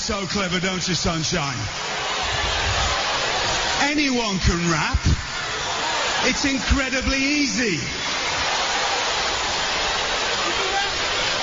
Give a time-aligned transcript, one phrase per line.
[0.00, 1.58] so clever, don't you, sunshine?
[3.82, 4.98] Anyone can rap.
[6.24, 7.76] It's incredibly easy.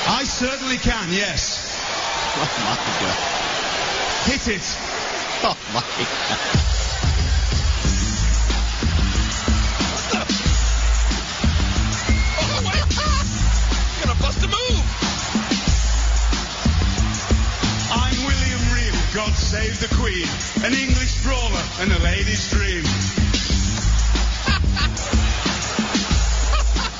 [0.09, 1.75] I certainly can, yes.
[2.39, 3.17] Oh my god.
[4.31, 4.77] Hit it.
[5.43, 6.66] Oh my god.
[20.65, 22.83] An English brawler and a lady's dream.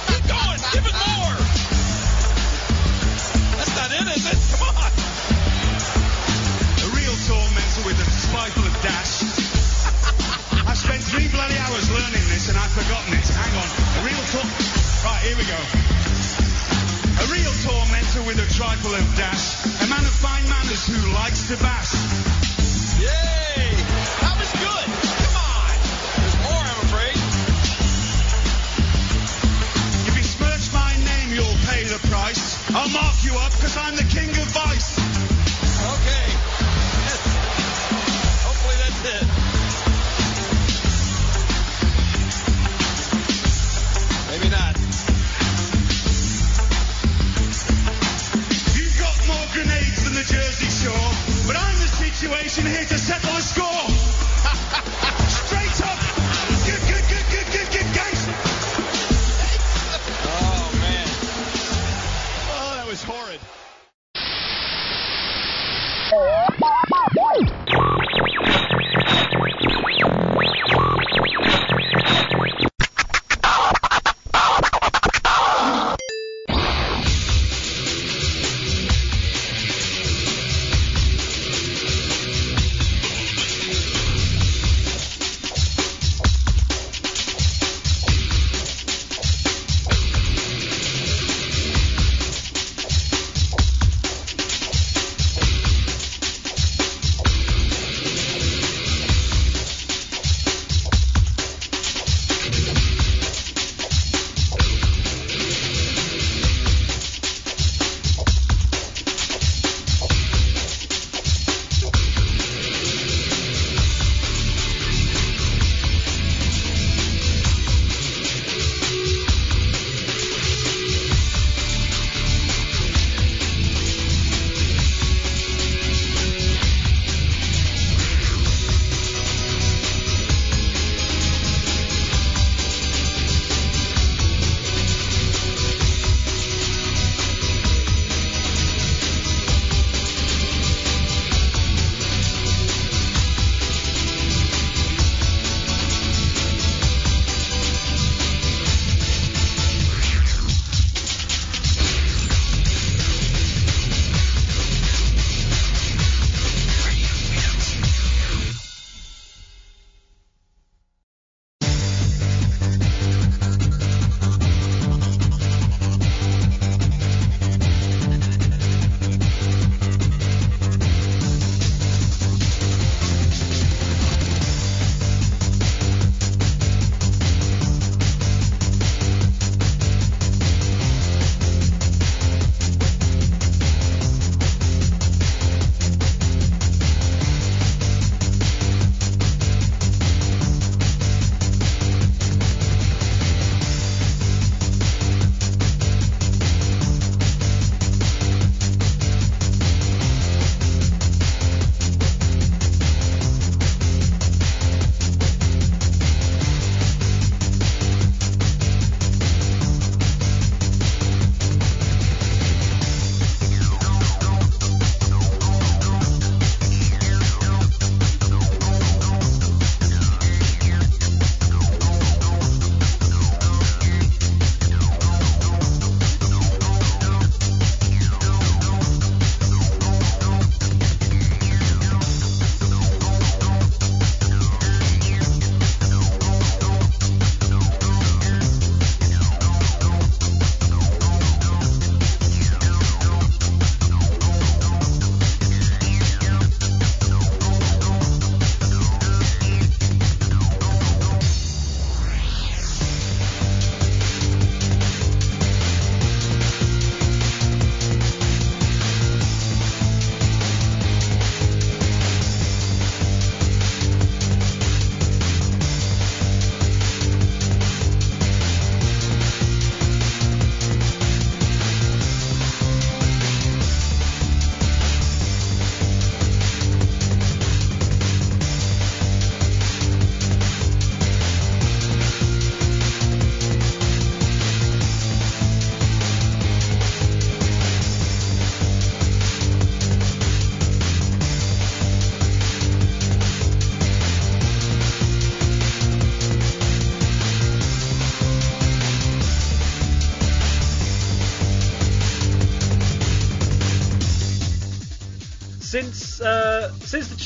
[0.07, 0.61] Keep going.
[0.73, 1.37] Give it more.
[3.57, 4.39] That's not it, is it?
[4.61, 4.91] Come on.
[6.85, 9.25] A real tormentor with a spiteful of dash.
[10.67, 13.25] I spent three bloody hours learning this and I've forgotten it.
[13.25, 13.69] Hang on.
[13.73, 14.45] A real tor...
[15.01, 15.61] Right, here we go.
[17.17, 19.65] A real tormentor with a trifle of dash.
[19.81, 21.76] A man of fine manners who likes to bash.
[33.67, 34.46] Because I'm the king of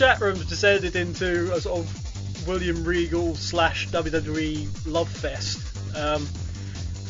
[0.01, 5.61] chat room's descended into a sort of William Regal slash WWE love fest,
[5.95, 6.27] um,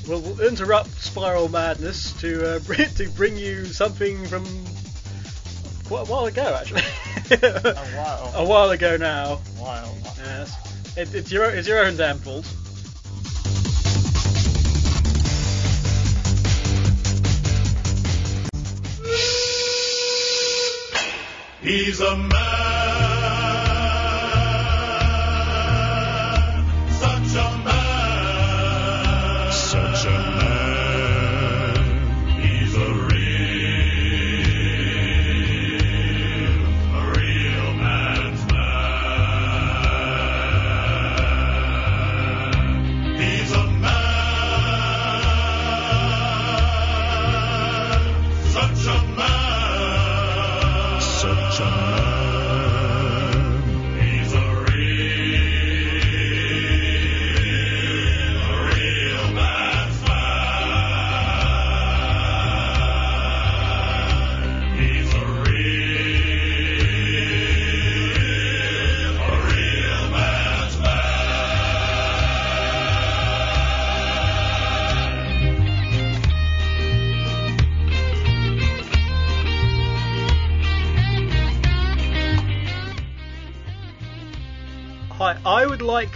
[0.09, 4.43] we'll, we'll interrupt Spiral Madness to uh, bring, to bring you something from
[5.85, 6.81] quite a while ago, actually.
[7.31, 8.31] A while.
[8.35, 9.37] a while ago now.
[9.57, 9.97] While.
[10.17, 12.45] Yes, it, it's your it's your own damn fault.
[21.61, 22.70] He's a man,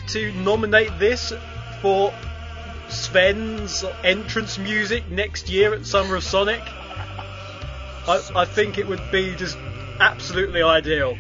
[0.08, 1.34] to nominate this
[1.82, 2.14] for
[2.90, 6.62] Sven's entrance music next year at Summer of Sonic.
[8.08, 9.58] I, I think it would be just
[10.00, 11.18] absolutely ideal.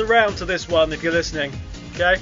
[0.00, 1.52] Around to this one if you're listening,
[1.94, 2.20] okay?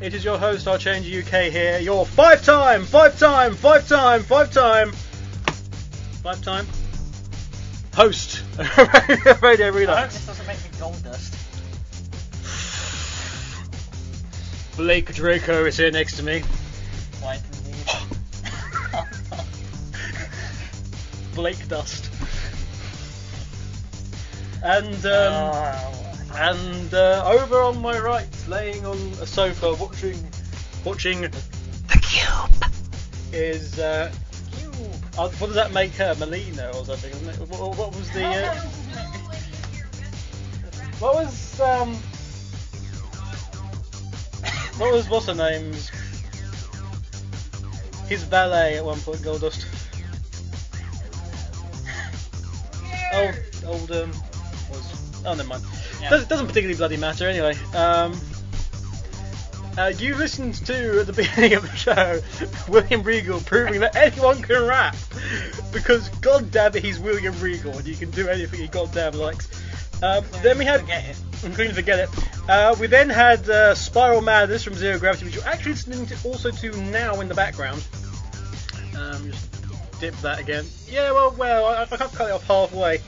[0.00, 4.22] It is your host, I'll Change UK here, your five time, five time, five time,
[4.22, 4.92] five time,
[6.22, 6.66] five time
[7.94, 8.78] host of
[9.42, 11.34] Radio I hope this doesn't make me gold dust.
[14.76, 16.42] Blake Draco is here next to me.
[21.34, 22.10] Blake Dust.
[24.62, 26.01] And um, Oh,
[26.34, 30.18] and uh, over on my right, laying on a sofa, watching
[30.84, 32.72] watching the Cube,
[33.32, 34.12] is uh,
[35.18, 36.14] uh, what does that make her?
[36.18, 37.10] Melina or something?
[37.10, 37.48] Isn't it?
[37.48, 38.54] What, what was the uh,
[40.98, 41.94] what was um
[44.78, 45.90] what was what's her name's?
[48.08, 49.66] His valet at one point, Goldust.
[53.14, 53.34] Old,
[53.66, 54.10] old um,
[54.70, 55.62] was oh never mind.
[56.02, 56.10] Yeah.
[56.10, 57.54] Doesn't, doesn't particularly bloody matter anyway.
[57.74, 58.20] Um,
[59.78, 62.20] uh, you listened to at the beginning of the show
[62.68, 64.94] William Regal proving that anyone can rap
[65.72, 69.48] because god damn it he's William Regal and you can do anything he goddamn likes.
[70.02, 71.16] Um, then we had Forget it.
[71.44, 72.08] including forget it.
[72.48, 76.16] Uh, we then had uh, Spiral Madness from Zero Gravity, which you're actually listening to
[76.28, 77.82] also to now in the background.
[78.96, 80.64] Um, just dip that again.
[80.88, 83.00] Yeah, well, well, I, I can't cut it off halfway.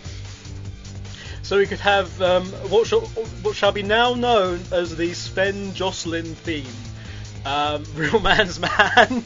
[1.44, 5.74] So we could have um, what, shall, what shall be now known as the Sven
[5.74, 6.64] Jocelyn theme.
[7.44, 8.72] Um, Real Man's Man.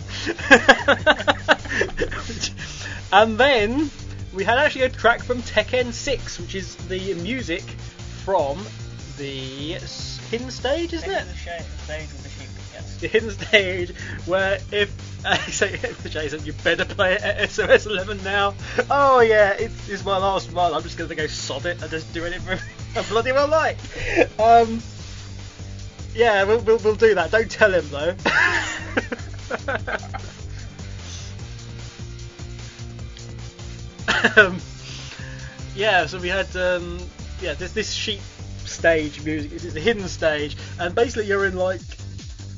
[3.12, 3.88] and then
[4.34, 7.62] we had actually a track from Tekken 6, which is the music
[8.24, 8.58] from
[9.16, 11.14] the s- hidden stage, isn't it?
[13.06, 13.94] Hidden stage
[14.26, 14.92] where if
[15.24, 15.78] I say
[16.08, 18.54] Jason, you better play it at SOS 11 now.
[18.90, 20.74] Oh yeah, it's, my last one.
[20.74, 22.58] I'm just gonna go sod it and just do it for
[22.98, 23.78] I bloody well like.
[24.38, 24.82] Um,
[26.14, 27.30] yeah, we'll, we'll, we'll do that.
[27.30, 28.14] Don't tell him though.
[34.36, 34.60] um,
[35.74, 36.98] yeah, so we had um,
[37.40, 38.20] yeah this this sheep
[38.64, 39.52] stage music.
[39.52, 41.80] It's a hidden stage, and basically you're in like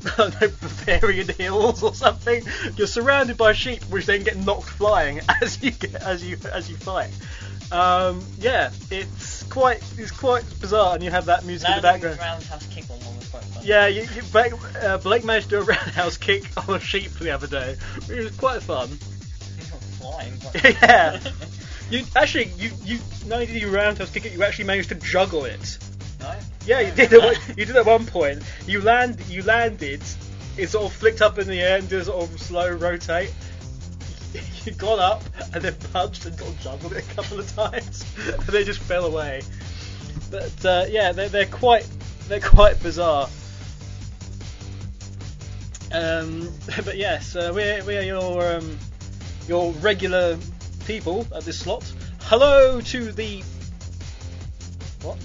[0.05, 2.43] know Bavarian hills or something.
[2.77, 6.71] You're surrounded by sheep, which then get knocked flying as you get, as you as
[6.71, 7.11] you fight.
[7.73, 12.19] Um, yeah, it's quite it's quite bizarre, and you have that music in the background.
[12.19, 13.63] roundhouse kick on one was quite fun.
[13.65, 14.53] Yeah, you, you, Blake,
[14.83, 17.77] uh, Blake managed to do a roundhouse kick on a sheep the other day,
[18.07, 18.89] which was quite fun.
[19.99, 20.33] Flying.
[20.65, 21.21] yeah.
[21.91, 24.95] You actually, you you not only did you roundhouse kick it, you actually managed to
[24.97, 25.79] juggle it.
[26.21, 26.35] No?
[26.67, 27.13] Yeah, you did.
[27.13, 28.43] At, one- you did at one point.
[28.67, 30.03] You land, you landed.
[30.57, 33.33] It sort of flicked up in the air and did a sort of slow rotate.
[34.67, 35.23] You got up
[35.55, 39.07] and then punched and got juggled it a couple of times, and they just fell
[39.07, 39.41] away.
[40.31, 41.89] But uh, yeah, they're, they're quite
[42.29, 43.27] they're quite bizarre.
[45.93, 46.53] Um,
[46.85, 48.79] but yes, uh, we're we're your um,
[49.49, 50.39] your regular
[50.85, 51.91] people at this slot.
[52.25, 53.43] Hello to the
[55.03, 55.17] what?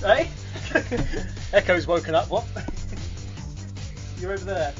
[0.00, 0.28] Hey?
[1.52, 2.30] Echo's woken up.
[2.30, 2.44] What?
[4.18, 4.74] You're over there.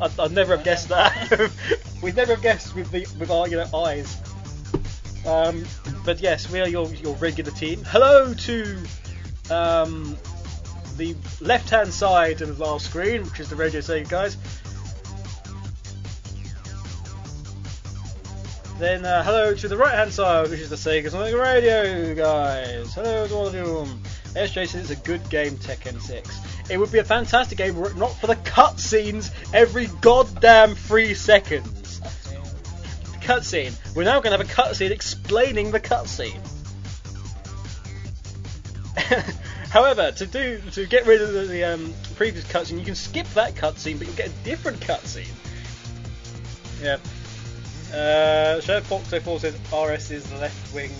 [0.00, 1.50] I'd, I'd never have guessed that.
[2.02, 4.16] We'd never have guessed with the with our you know eyes.
[5.26, 5.64] Um,
[6.04, 7.82] but yes, we are your your regular team.
[7.86, 8.82] Hello to
[9.50, 10.16] um,
[10.96, 14.36] the left hand side of our screen, which is the Radio Sega guys.
[18.78, 22.92] Then uh, hello to the right hand side, which is the Sega Sonic Radio guys.
[22.92, 23.86] Hello to all of you.
[24.34, 26.40] SJ says it's a good game, Tekken 6.
[26.70, 31.14] It would be a fantastic game were it not for the cutscenes every goddamn three
[31.14, 32.00] seconds.
[33.20, 33.74] Cutscene.
[33.94, 36.40] We're now going to have a cutscene explaining the cutscene.
[39.70, 43.26] However, to do to get rid of the, the um, previous cutscene, you can skip
[43.30, 45.26] that cutscene, but you'll get a different cutscene.
[46.82, 46.98] Yeah.
[47.92, 50.90] Uh, Sheriff Fox 04 says RS is the left wing,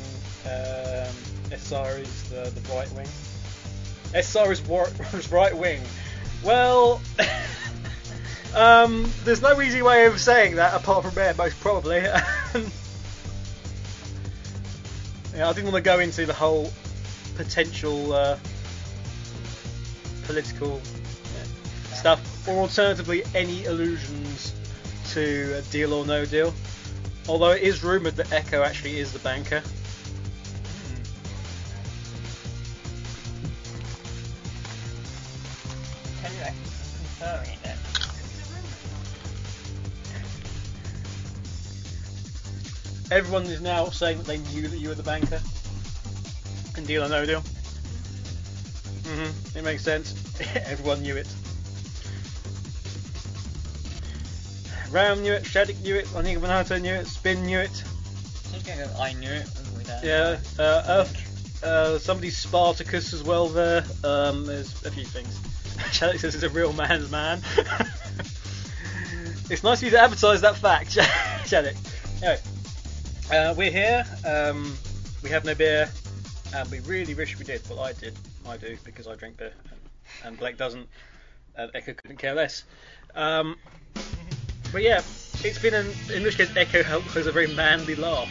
[0.47, 1.12] um,
[1.54, 3.06] SR is the, the right wing.
[4.14, 5.80] SR is, war- is right wing.
[6.42, 7.00] Well,
[8.54, 11.99] um, there's no easy way of saying that apart from there, most probably.
[11.99, 12.18] yeah,
[15.49, 16.73] I didn't want to go into the whole
[17.37, 18.37] potential uh,
[20.26, 20.80] political
[21.92, 24.52] stuff, or alternatively, any allusions
[25.11, 26.52] to a deal or no deal.
[27.28, 29.62] Although it is rumoured that Echo actually is the banker.
[37.62, 37.76] Then?
[43.11, 45.40] Everyone is now saying that they knew that you were the banker.
[46.76, 47.40] And deal or no deal.
[49.04, 50.14] hmm It makes sense.
[50.66, 51.28] Everyone knew it.
[54.90, 57.85] Ram knew it, Shadik knew it, Oniga Bonato knew it, Spin knew it.
[58.64, 59.47] Gonna I knew it.
[60.02, 61.24] Yeah, uh, Earth,
[61.64, 63.85] uh, somebody Spartacus as well there.
[64.04, 65.38] Um, there's a few things.
[65.90, 67.42] Shadik says it's a real man's man.
[69.50, 70.90] it's nice of you to advertise that fact,
[71.44, 71.76] Shadik.
[72.23, 72.40] Anyway,
[73.33, 74.04] uh, we're here.
[74.25, 74.76] Um,
[75.23, 75.90] we have no beer,
[76.54, 77.62] and we really wish we did.
[77.68, 78.14] Well, I did.
[78.47, 79.80] I do because I drink beer, and,
[80.25, 80.88] and Blake doesn't.
[81.56, 82.64] And Echo couldn't care less.
[83.14, 83.56] Um,
[84.75, 85.02] but yeah,
[85.45, 85.87] it's been an.
[86.12, 88.28] In which case, Echo help has a very manly laugh.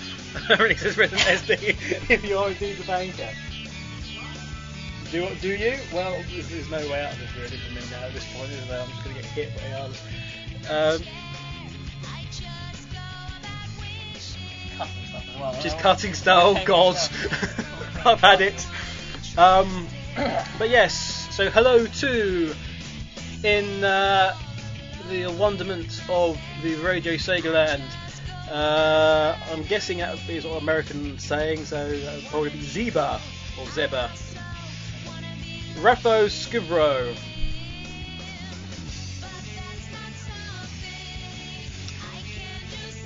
[0.67, 3.29] he says Resident SD if you're indeed the banker.
[5.09, 5.77] Do do you?
[5.93, 8.51] Well, there's, there's no way out of this really for me now at this point,
[8.51, 8.81] is there?
[8.81, 10.01] I'm just going to get hit regardless.
[10.69, 11.01] Um,
[14.77, 15.61] Cutting stuff well.
[15.61, 16.43] Just Oh, cutting stuff.
[16.43, 16.95] Oh God.
[18.05, 18.67] I've had it.
[19.37, 19.87] Um,
[20.59, 21.33] but yes.
[21.33, 22.53] So hello to
[23.43, 24.35] in uh,
[25.09, 27.83] the wonderment of the Radio Sega land.
[28.49, 32.59] Uh, I'm guessing that would be sort of American saying, so that would probably be
[32.59, 33.15] Zeba
[33.59, 34.09] or Zeba.
[35.81, 37.15] Rapho Skivro.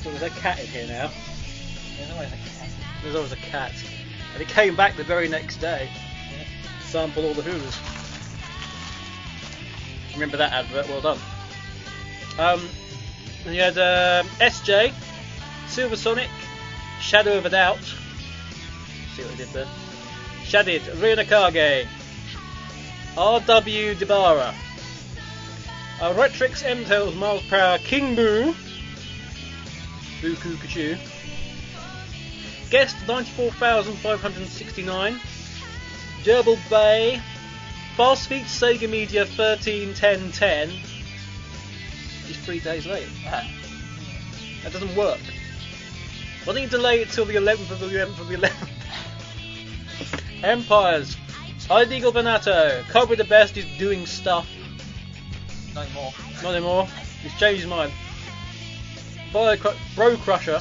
[0.01, 1.11] So there's a cat in here now.
[1.97, 2.69] There's always a cat.
[3.03, 3.73] There's always a cat.
[4.33, 5.89] And it came back the very next day
[6.87, 7.77] sample all the Hoovers.
[10.13, 10.87] Remember that advert?
[10.87, 11.19] Well done.
[12.37, 12.67] Um,
[13.45, 14.93] and you had um, SJ,
[15.67, 16.29] Silver Sonic,
[17.01, 17.83] Shadow of a Doubt.
[19.15, 19.67] See what I did there?
[20.43, 21.87] Shadid, Ryunakage,
[23.15, 24.53] RW Debara,
[25.99, 28.53] uh, Retrix M Tails Miles Hour King Boo,
[30.21, 30.97] Buku Kachu.
[32.69, 35.19] Guest 94,569.
[36.23, 37.21] Gerbil Bay.
[37.95, 40.69] Fast Feet Sega Media 131010.
[42.27, 43.07] He's three days late.
[43.23, 45.19] That doesn't work.
[46.43, 48.69] Why don't you delay it till the 11th of the 11th of the 11th?
[50.43, 51.17] Empires.
[51.69, 52.83] Id Eagle Venato.
[52.89, 54.47] Cobra the Best is doing stuff.
[55.73, 56.13] no more.
[56.43, 56.87] Not anymore.
[57.21, 57.91] He's changed his mind.
[59.33, 60.59] Bio Cru- Bro Crusher.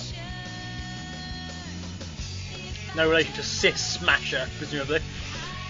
[2.97, 5.01] No relation to Sis Smasher, presumably.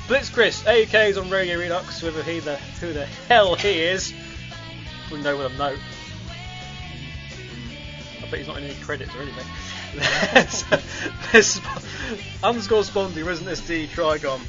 [0.09, 4.15] Blitz Chris, AK's on Radio Redux, whether he the who the hell he is.
[5.11, 5.79] We know with a note.
[8.23, 9.47] I bet he's not in any credits or anything.
[10.33, 10.65] There's,
[11.33, 11.61] there's
[12.43, 14.41] underscore Spondy, Resident SD, Trigon.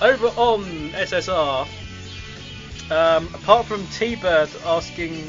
[0.00, 1.68] Over on SSR,
[2.90, 5.24] um, apart from T-Bird asking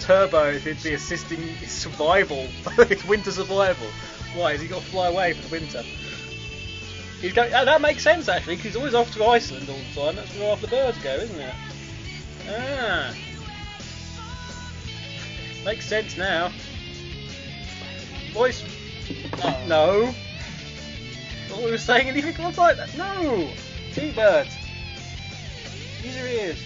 [0.00, 2.46] Turbo if he'd be assisting his survival,
[2.88, 3.88] his winter survival,
[4.34, 5.82] why has he got to fly away for the winter?
[7.20, 10.00] He's go- uh, that makes sense actually, because he's always off to Iceland all the
[10.00, 10.16] time.
[10.16, 11.54] That's where half the birds go, isn't it?
[12.48, 13.14] Ah,
[15.64, 16.50] makes sense now.
[18.32, 18.62] Voice,
[19.38, 19.66] No.
[19.66, 20.14] no.
[21.48, 22.96] Thought we were saying anything like that.
[22.96, 23.48] No,
[23.92, 24.48] T-Bird.
[26.02, 26.58] Use your ears.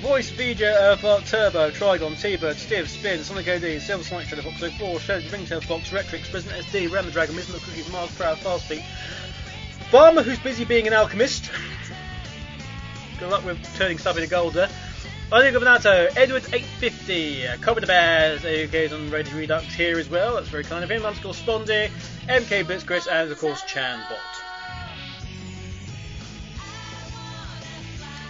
[0.00, 4.98] Voice, VJ, Earthart, Turbo, Trigon, T-Bird, Stiv, Spin, Sonic OD, Silver Sonic, Shadow Fox 04,
[4.98, 8.82] Shadow Ringtail Fox, Retrix, Resident SD, Ram the Dragon, of Cookies, Mars, Proud, Fast Feet,
[9.90, 11.50] Farmer, who's busy being an alchemist.
[13.20, 14.70] Good luck with turning stuff into gold there.
[15.30, 20.08] I think of Nato, Edward 850, uh, the Bears, AUK's on Radio Redux here as
[20.08, 21.04] well, that's very kind of him.
[21.04, 21.90] Underscore Spondy,
[22.28, 24.16] MK Blitz Chris, and of course Chanbot.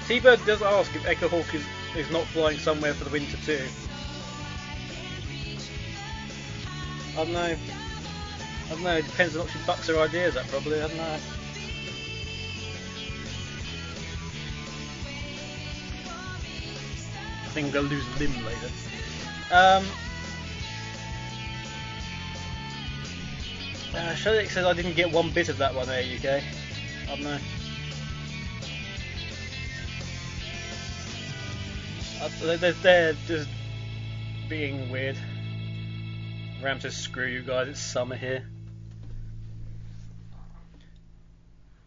[0.08, 1.64] T-Bird does ask if Echo Hawk is,
[1.96, 3.64] is not flying somewhere for the winter too.
[7.12, 7.56] I don't know.
[8.66, 10.96] I don't know, it depends on what she bucks her ideas at probably, I don't
[10.96, 11.18] know.
[17.50, 18.70] I think I'm to lose a limb later.
[19.50, 19.84] Um,
[23.92, 26.24] uh, Shadix says I didn't get one bit of that one there, UK.
[26.24, 26.42] I
[27.08, 27.38] don't know.
[32.22, 33.48] Uh, they're, they're just
[34.48, 35.16] being weird.
[36.62, 38.48] Ram says, screw you guys, it's summer here.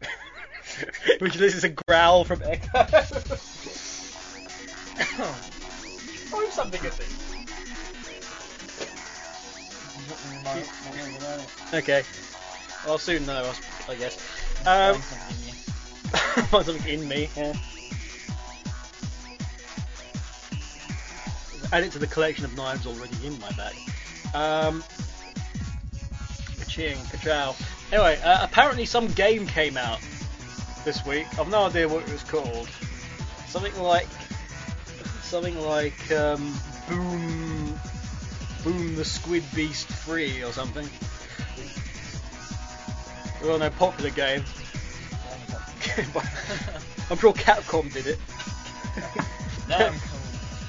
[1.20, 2.86] Which this is a growl from Echo.
[6.34, 7.06] Throw something at me.
[10.08, 11.74] Not the remote, not the remote.
[11.76, 12.04] Okay.
[12.88, 13.54] I'll soon know,
[13.88, 14.16] I guess.
[14.16, 17.30] Find Um, something in find something in me.
[17.38, 17.54] Yeah.
[21.72, 23.76] Add it to the collection of knives already in my bag.
[24.34, 24.84] Um,
[26.58, 27.56] Ka-ching, ka-chow.
[27.92, 30.00] Anyway, uh, apparently some game came out
[30.84, 31.28] this week.
[31.38, 32.68] I've no idea what it was called.
[33.48, 34.08] Something like
[35.34, 36.54] something like um,
[36.88, 37.80] Boom
[38.64, 40.88] Boom the Squid Beast Free or something.
[43.42, 44.44] Well, no popular game.
[47.10, 48.20] I'm sure Capcom did it.
[49.68, 49.96] Damn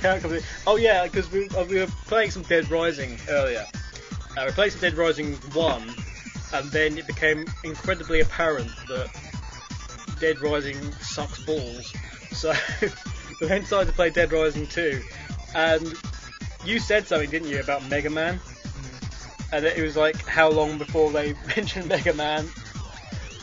[0.00, 0.44] Capcom did it.
[0.66, 3.66] Oh yeah, because we, uh, we were playing some Dead Rising earlier.
[4.34, 5.94] Uh, we played some Dead Rising 1,
[6.54, 9.10] and then it became incredibly apparent that
[10.20, 11.92] Dead Rising sucks balls.
[12.32, 12.54] So
[13.40, 15.02] we then decided to play Dead Rising 2,
[15.54, 15.94] and
[16.64, 18.40] you said something, didn't you, about Mega Man?
[19.52, 22.48] And it was like how long before they mentioned Mega Man.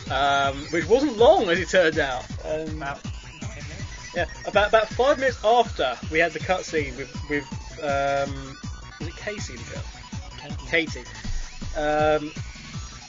[0.09, 2.25] um, which wasn't long as it turned out.
[2.45, 2.99] Um, About
[4.13, 7.45] yeah, about about five minutes after we had the cutscene with with
[7.81, 8.57] um,
[8.99, 10.57] was it Casey the girl?
[10.67, 11.03] Katie,
[11.77, 12.29] um,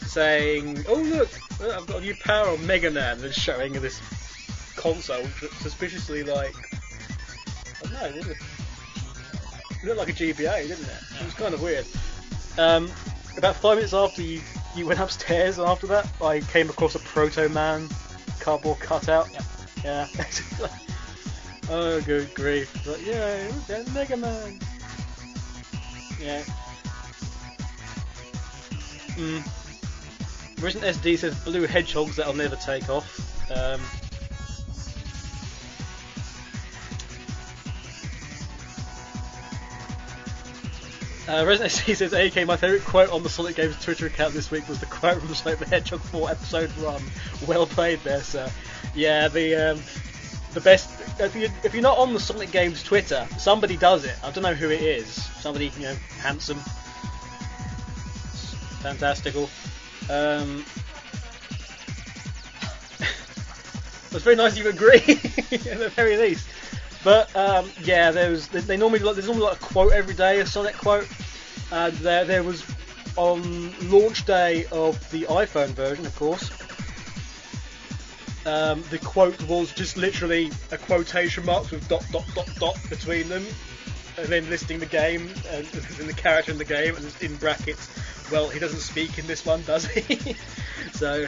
[0.07, 1.29] saying, "Oh look,
[1.61, 4.01] uh, I've got a new power on Mega Man," and showing this
[4.77, 6.55] console which suspiciously like
[7.85, 8.37] I don't know, it
[9.83, 11.03] it looked like a GBA, didn't it?
[11.21, 11.85] It was kind of weird.
[12.57, 12.91] Um,
[13.37, 14.41] about five minutes after you
[14.77, 17.89] you went upstairs, and after that, I came across a Proto Man
[18.41, 19.31] cardboard cutout.
[19.33, 19.45] Yep.
[19.85, 20.07] Yeah.
[21.71, 22.73] oh, good grief!
[22.85, 24.59] But yeah, yeah, Mega Man.
[26.21, 26.43] Yeah.
[29.17, 30.63] Mm.
[30.63, 33.51] Resident SD says blue hedgehogs that'll never take off.
[33.51, 33.81] Um,
[41.29, 44.51] uh, Resident SD says, AK, my favourite quote on the Sonic Games Twitter account this
[44.51, 47.03] week was the quote from Sonic the Hedgehog 4 episode 1.
[47.47, 48.51] Well played there, sir.
[48.95, 49.81] Yeah, the um,
[50.53, 50.91] the best.
[51.21, 54.17] If, you, if you're not on the Sonic Games Twitter, somebody does it.
[54.25, 55.09] I don't know who it is.
[55.41, 56.59] Somebody, you know, handsome,
[58.81, 59.49] fantastical.
[60.11, 60.65] Um,
[64.11, 66.49] it's very nice you agree, at the very least.
[67.05, 68.49] But um, yeah, there was.
[68.49, 71.09] They normally there's normally like a quote every day, a Sonic quote.
[71.71, 72.65] And there there was
[73.17, 76.51] on launch day of the iPhone version, of course.
[78.45, 83.29] Um, the quote was just literally a quotation marks with dot dot dot dot between
[83.29, 83.45] them,
[84.19, 87.89] and then listing the game and and the character in the game, and in brackets.
[88.31, 90.37] Well, he doesn't speak in this one, does he?
[90.93, 91.27] so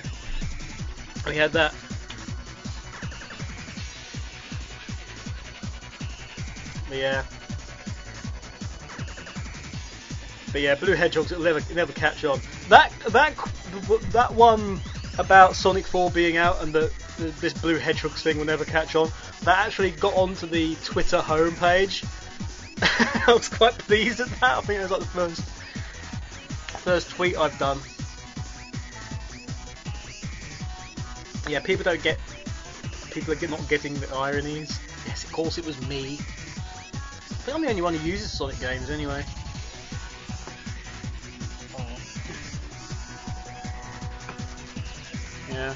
[1.26, 1.74] we had that.
[6.94, 7.24] But yeah.
[10.52, 12.38] But yeah, blue hedgehogs it'll never never catch on.
[12.68, 13.34] That that
[14.12, 14.80] that one
[15.18, 19.10] about Sonic 4 being out and the this blue hedgehogs thing will never catch on.
[19.42, 22.04] That actually got onto the Twitter homepage.
[23.26, 24.58] I was quite pleased at that.
[24.58, 25.42] I think it was like the first
[26.84, 27.80] first tweet I've done.
[31.48, 32.20] Yeah, people don't get
[33.10, 34.78] people are not getting the ironies.
[35.06, 36.18] Yes, of course it was me.
[37.44, 39.22] I think I'm the only one who uses Sonic games anyway.
[45.50, 45.74] Yeah.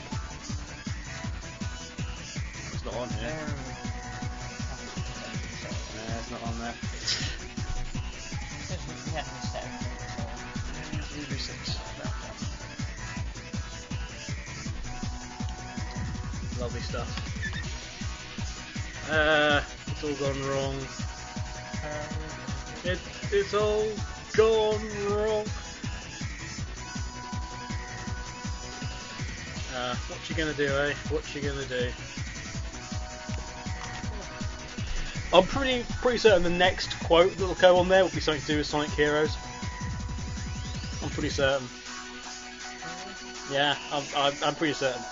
[2.72, 3.38] It's not on here.
[5.94, 6.74] Yeah, it's not on there.
[16.58, 17.10] Lovely stuff.
[19.10, 21.07] Uh, it's all gone wrong.
[22.84, 22.98] It,
[23.32, 23.86] it's all
[24.34, 25.44] gone wrong.
[29.74, 30.94] Uh, what you gonna do, eh?
[31.10, 31.90] What you gonna do?
[35.32, 38.46] I'm pretty pretty certain the next quote that'll go on there will be something to
[38.46, 39.36] do with Sonic Heroes.
[41.02, 41.68] I'm pretty certain.
[43.52, 45.02] Yeah, I'm, I'm, I'm pretty certain.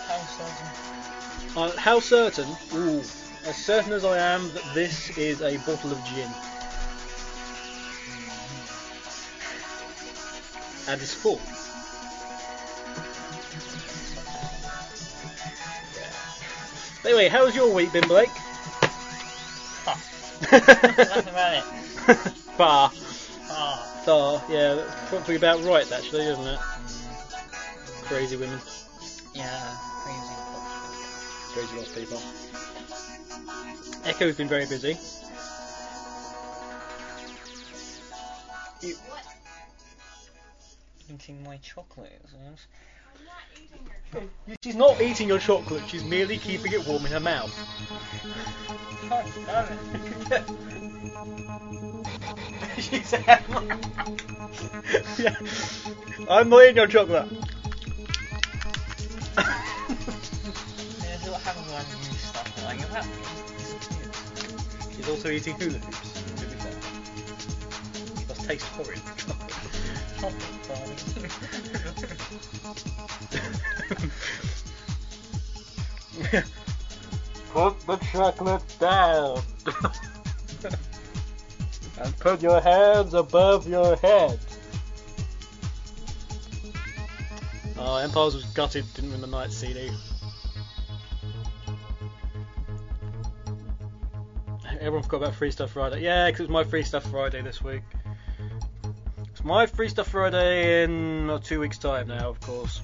[1.57, 2.57] Uh, how certain?
[2.75, 3.01] Ooh,
[3.47, 6.31] as certain as I am that this is a bottle of gin.
[10.89, 11.41] And it's full.
[15.97, 17.09] Yeah.
[17.09, 18.31] Anyway, how's your week been, Blake?
[20.51, 21.65] That's about it.
[22.59, 22.91] Bah.
[23.51, 26.59] Ah, Oh, yeah, that's probably about right, actually, isn't it?
[28.05, 28.61] Crazy women,
[29.35, 30.35] yeah, crazy.
[31.53, 32.23] crazy lost people.
[34.05, 34.97] Echo's been very busy.
[41.09, 42.67] Eating my chocolate, yes.
[44.63, 47.55] she's not eating your chocolate, she's merely keeping it warm in her mouth.
[49.09, 49.79] God damn
[50.33, 50.43] it.
[52.83, 53.25] she said,
[55.19, 55.37] yeah.
[56.29, 57.29] I'm not eating your chocolate.
[57.31, 57.43] Yeah,
[61.19, 63.07] so what happens when I use stuff like that?
[64.97, 66.73] She's also eating hula hoops, to be fair.
[68.27, 69.01] Does taste horrid.
[77.53, 79.41] Put the chocolate down.
[82.03, 84.39] and put your hands above your head.
[87.79, 89.91] Oh, Empires was gutted, didn't win the night CD.
[94.81, 96.01] Everyone forgot about Free Stuff Friday.
[96.03, 97.83] Yeah, 'cause it's my Free Stuff Friday this week.
[99.47, 102.83] My Free Stuff Friday in two weeks' time now, of course.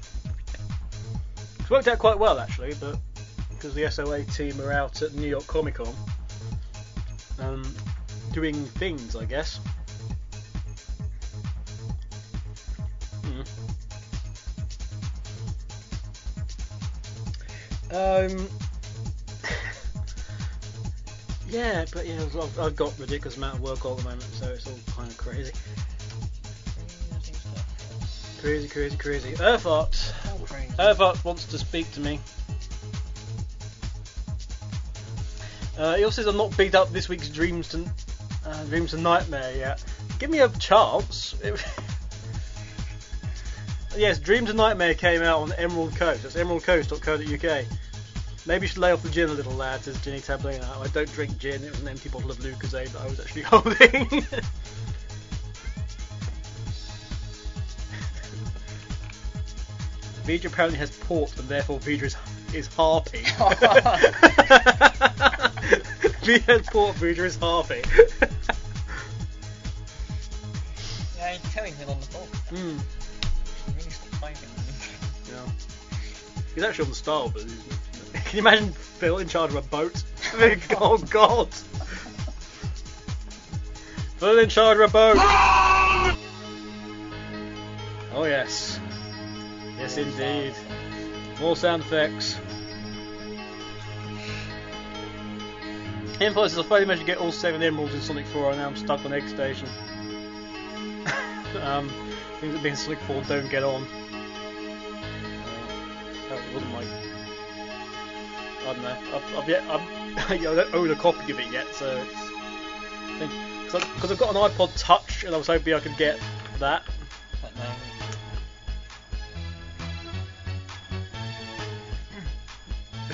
[1.59, 2.99] It's worked out quite well actually, but
[3.49, 5.93] because the SOA team are out at New York Comic Con,
[7.41, 7.65] um,
[8.31, 9.59] doing things, I guess.
[13.25, 13.43] Hmm.
[17.91, 18.49] Um.
[21.49, 24.47] yeah, but yeah, I've, I've got ridiculous amount of work all at the moment, so
[24.47, 25.51] it's all kind of crazy.
[28.43, 29.33] Crazy, crazy, crazy.
[29.37, 30.73] Crazy.
[30.79, 32.19] Earthart wants to speak to me.
[35.79, 37.89] Uh, he also says I'm not beat up this week's Dreams to
[38.45, 39.83] uh, Dreams to Nightmare yet.
[40.19, 41.37] Give me a chance.
[43.97, 46.25] yes, Dreams to Nightmare came out on Emerald Coast.
[46.25, 47.67] That's emeraldcoast.co.uk.
[48.45, 50.69] Maybe you should lay off the gin a little, lad, says Ginny Tablina.
[50.81, 51.63] I don't drink gin.
[51.63, 54.27] It was an empty bottle of Lucozade that I was actually holding.
[60.25, 62.17] Vidra apparently has port and therefore Vidra is,
[62.55, 63.19] is harpy.
[66.23, 67.83] Vidra has port, Vidra is harpy.
[71.19, 72.29] Yeah, he's telling him on the phone.
[72.51, 72.79] Hmm.
[73.67, 74.49] He really stopped fighting.
[75.29, 75.51] Yeah.
[76.55, 77.65] He's actually on the style, but he's,
[78.13, 80.03] can you imagine Phil in charge of a boat?
[80.81, 81.49] oh god!
[84.19, 85.17] Phil in charge of a boat.
[88.15, 88.72] Oh yes,
[89.83, 90.55] yes indeed.
[91.41, 92.39] More sound effects.
[96.21, 98.69] Info says I finally managed to get all seven emeralds in Sonic 4 and now
[98.69, 99.67] I'm stuck on Egg Station.
[101.63, 101.89] um,
[102.41, 103.83] things that being Sonic 4 don't get on.
[106.31, 106.87] Uh, it wasn't like
[108.61, 108.97] I don't know.
[109.17, 109.65] I've, I've yet
[110.41, 112.07] yeah, I don't own a copy of it yet, so
[113.19, 116.21] it's because I've got an iPod Touch and I was hoping I could get
[116.61, 116.85] that.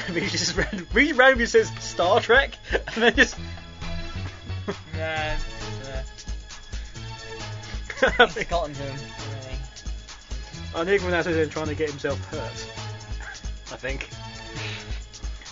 [0.15, 3.37] he just ran, he randomly says Star Trek and then just
[4.95, 5.35] Nah,
[8.19, 8.99] uh, gotten to him.
[9.31, 9.59] Really.
[10.75, 12.53] I think when that's him trying to get himself hurt.
[13.73, 14.09] I think.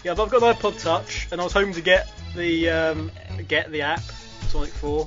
[0.04, 3.10] Yeah, but I've got an iPod Touch, and I was hoping to get the um,
[3.48, 4.02] get the app
[4.48, 5.06] Sonic 4.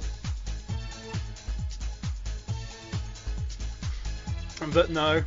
[4.74, 5.24] But no.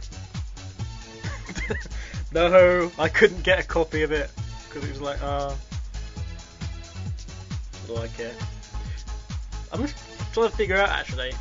[2.35, 4.31] no, I couldn't get a copy of it
[4.69, 5.55] because it was like, ah,
[7.87, 8.35] what do I care?
[9.73, 9.97] I'm just
[10.33, 11.33] trying to figure out actually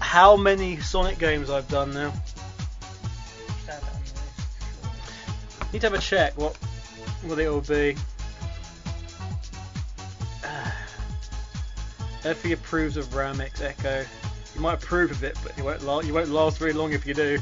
[0.00, 2.08] how many Sonic games I've done now.
[2.08, 2.14] It.
[5.72, 6.56] Need to have a check what
[7.24, 7.96] what it will be.
[12.24, 14.04] Effie approves of Ramix Echo.
[14.54, 17.04] You might approve of it, but you won't la- you won't last very long if
[17.06, 17.38] you do.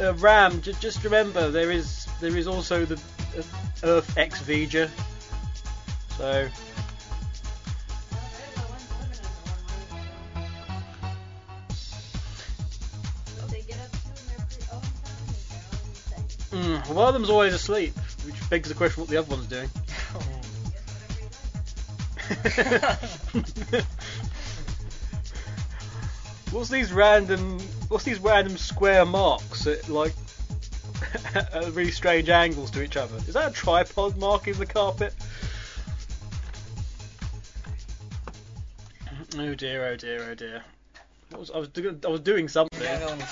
[0.00, 2.94] Uh, Ram, j- just remember there is there is also the
[3.36, 3.42] uh,
[3.82, 4.88] Earth X Vija.
[6.16, 6.48] So
[16.50, 19.68] Mm, one of them's always asleep, which begs the question what the other one's doing.
[26.58, 30.12] what's these random what's these random square marks at like
[31.36, 33.16] at really strange angles to each other?
[33.28, 35.14] Is that a tripod marking the carpet?
[39.38, 40.64] Oh dear, oh dear, oh dear.
[41.30, 42.82] What was, I was doing I was doing something.
[42.82, 43.26] Yeah, go on the.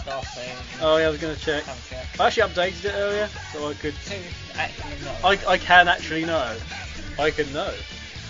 [0.80, 1.64] Oh yeah, I was gonna check.
[1.88, 2.06] Check.
[2.20, 3.94] I actually updated it earlier, so I could.
[3.94, 4.14] So,
[4.54, 5.24] actually not.
[5.24, 6.56] I, I can actually know.
[7.18, 7.74] I can know.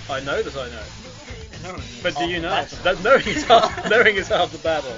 [0.09, 1.06] I know that I know.
[2.03, 2.65] But do you know?
[2.85, 4.95] That knowing is half knowing is half the battle.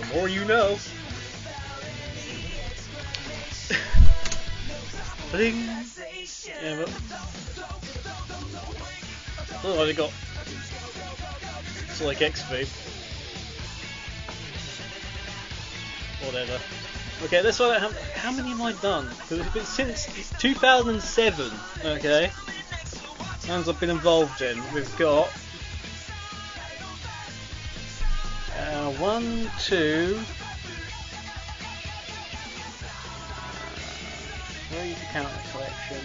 [0.00, 0.76] The more you know.
[5.30, 5.56] Bling.
[6.62, 6.90] Yeah, but.
[9.64, 10.12] Oh, I got.
[11.88, 12.68] It's like XP.
[16.24, 16.60] Whatever.
[17.24, 17.80] Okay, this one.
[17.80, 19.08] How, how many have I done?
[19.22, 20.06] Because it's been since
[20.38, 21.50] 2007.
[21.84, 22.30] Okay.
[23.48, 24.60] Ones I've been involved in.
[24.74, 25.28] We've got
[28.58, 30.18] uh, one, two,
[34.68, 35.98] three to count that collection,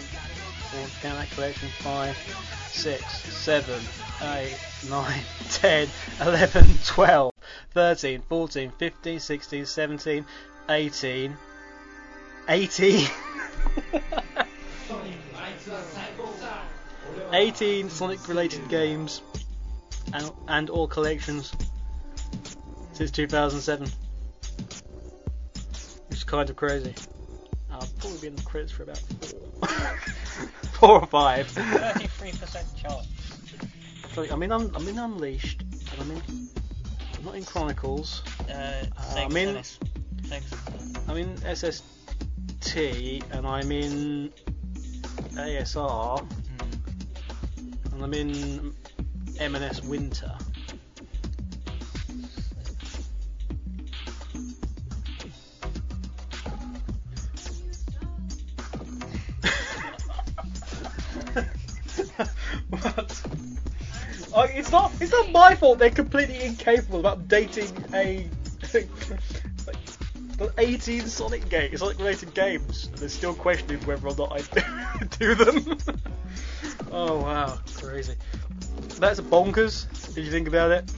[0.69, 2.15] four to count that collection, five,
[2.67, 3.81] six, seven,
[4.21, 4.55] eight,
[4.87, 5.87] nine, ten,
[6.21, 7.31] eleven, twelve,
[7.71, 10.25] thirteen, fourteen, fifteen, sixteen, seventeen,
[10.69, 11.35] eighteen,
[12.47, 13.07] eighteen.
[17.33, 19.21] 18 Sonic related games
[20.13, 21.53] and, and or collections
[22.93, 23.87] since 2007.
[26.07, 26.93] Which is kind of crazy.
[27.71, 29.67] I'll probably be in the credits for about four.
[30.73, 31.47] four or five.
[31.47, 33.07] 33% chance.
[34.13, 36.21] So, I'm in, Un- I'm in Unleashed, and I'm in.
[37.17, 38.23] I'm not in Chronicles.
[38.49, 38.83] Uh,
[39.15, 39.79] I'm in- Tennis.
[41.07, 42.75] I'm in SST,
[43.31, 44.33] and I'm in
[45.33, 46.25] ASR.
[48.03, 48.73] I'm in
[49.39, 50.35] M&S Winter.
[62.69, 63.21] what?
[64.33, 64.91] Oh, it's not.
[64.99, 65.79] It's not my fault.
[65.79, 68.27] They're completely incapable of updating a
[69.67, 69.77] like,
[70.37, 72.89] the 18 Sonic games, Sonic related games.
[72.95, 75.77] They're still questioning whether or not I do them.
[76.91, 78.15] Oh wow, crazy.
[78.99, 79.87] That's bonkers.
[80.17, 80.91] If you think about it.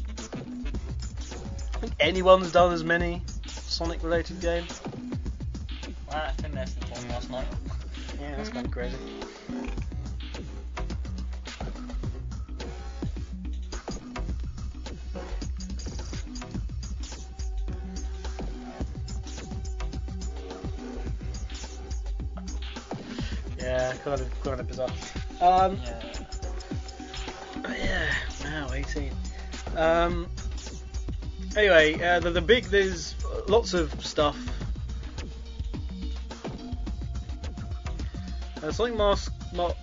[1.75, 4.81] I think anyone's done as many Sonic related games.
[6.07, 7.47] Well, I think that's the one last night.
[8.19, 8.95] Yeah, that's kind of crazy.
[23.59, 24.89] Yeah, kind of, kind of bizarre.
[25.43, 26.13] Um, Yeah.
[27.69, 29.11] yeah, wow, 18.
[29.75, 30.29] Um,
[31.57, 33.13] anyway, uh, the, the big, there's
[33.49, 34.37] lots of stuff.
[38.63, 39.75] Uh, something Mask, Mark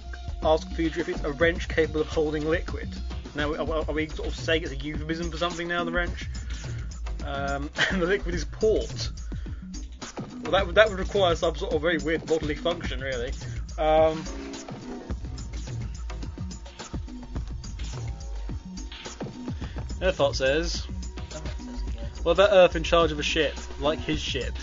[0.42, 2.88] asked Future if it's a wrench capable of holding liquid.
[3.34, 6.30] Now, are, are we sort of saying it's a euphemism for something now, the wrench?
[7.26, 9.10] Um, and the liquid is port.
[10.42, 13.34] Well, that would, that would require some sort of very weird bodily function, really.
[13.76, 14.24] Um,
[20.00, 20.86] Says,
[21.30, 21.82] That makes sense
[22.22, 24.54] what about Earth in charge of a ship, like his ship?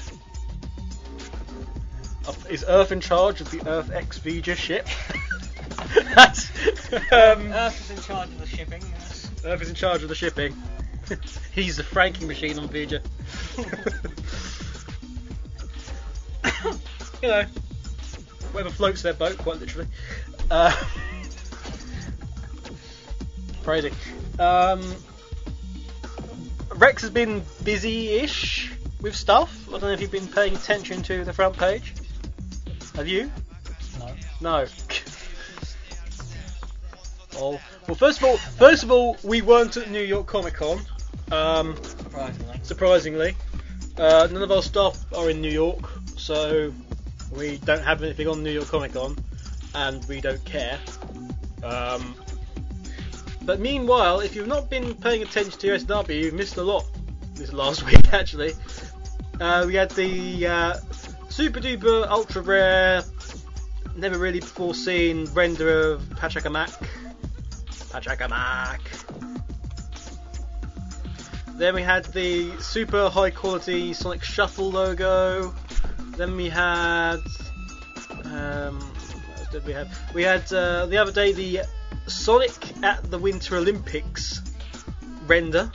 [2.28, 4.88] Uh, Is Earth in charge of the Earth X Vija ship?
[6.16, 6.50] That's,
[7.12, 8.82] um, Earth is in charge of the shipping.
[8.92, 9.32] Yes.
[9.46, 10.56] Earth is in charge of the shipping.
[11.54, 13.02] He's the franking machine on Vija.
[17.24, 17.44] you know,
[18.52, 19.88] whatever floats their boat, quite literally.
[20.52, 20.76] Uh,
[23.64, 23.92] crazy.
[24.40, 24.82] Um,
[26.78, 29.68] Rex has been busy-ish with stuff.
[29.68, 31.94] I don't know if you've been paying attention to the front page.
[32.96, 33.32] Have you?
[34.00, 34.16] No.
[34.42, 34.66] No.
[37.36, 37.60] oh.
[37.88, 40.80] Well, first of all, first of all, we weren't at New York Comic Con.
[41.32, 42.60] Um, Surprisingly.
[42.64, 43.36] surprisingly,
[43.98, 46.72] uh, none of our staff are in New York, so
[47.32, 49.18] we don't have anything on New York Comic Con,
[49.74, 50.80] and we don't care.
[51.64, 52.16] Um,
[53.48, 56.86] but meanwhile, if you've not been paying attention to SW, you've missed a lot
[57.34, 58.54] this last week actually.
[59.40, 60.74] Uh, we had the uh,
[61.30, 63.04] super duper ultra rare,
[63.96, 66.74] never really before seen render of Pachacamac.
[67.90, 68.82] Pachacamac.
[71.58, 75.56] Then we had the super high quality Sonic Shuffle logo.
[76.18, 77.20] Then we had.
[78.26, 78.92] Um,
[79.54, 80.14] did we have?
[80.14, 81.62] We had uh, the other day the
[82.08, 84.42] Sonic at the Winter Olympics
[85.26, 85.72] render.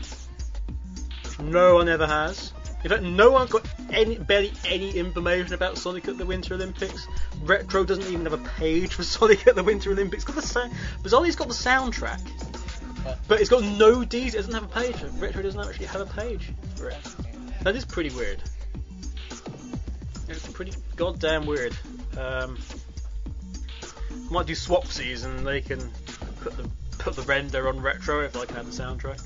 [1.41, 2.53] No one ever has.
[2.85, 7.07] In fact, no one's got any barely any information about Sonic at the Winter Olympics.
[7.43, 10.25] Retro doesn't even have a page for Sonic at the Winter Olympics.
[10.25, 10.69] Got the sa-
[11.03, 12.21] bizarrely, it's got the soundtrack,
[13.29, 14.35] but it's got no details.
[14.35, 14.97] It doesn't have a page.
[15.21, 16.99] Retro doesn't actually have a page for it.
[17.63, 18.43] That is pretty weird.
[20.29, 21.77] It's pretty goddamn weird.
[22.19, 22.59] Um,
[24.31, 25.91] might do swapsies and they can
[26.43, 26.69] put the
[26.99, 29.23] put the render on retro if I can have the soundtrack.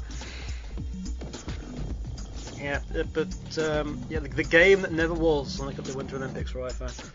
[2.61, 6.17] Yeah, uh, but um, yeah, the, the game that never was Sonic at the Winter
[6.17, 7.11] Olympics for iPhone.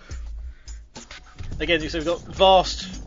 [1.59, 3.01] Again, so we've got vast,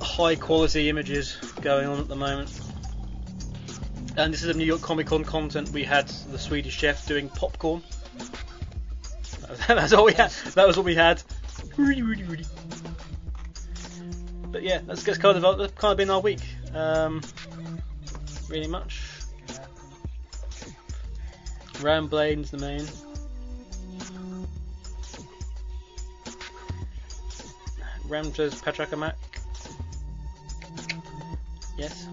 [0.00, 2.60] high quality images going on at the moment.
[4.16, 5.70] And this is a New York Comic Con content.
[5.70, 7.82] We had the Swedish chef doing popcorn.
[9.68, 10.30] That's all we had.
[10.54, 11.22] That was what we had.
[14.56, 16.40] But yeah, that's, that's kind of that's kind of been our week.
[16.74, 17.20] Um,
[18.48, 19.02] really much.
[21.74, 22.80] Ramblane's the main.
[28.08, 29.12] Ramja's Patrakamak.
[31.76, 32.06] Yes.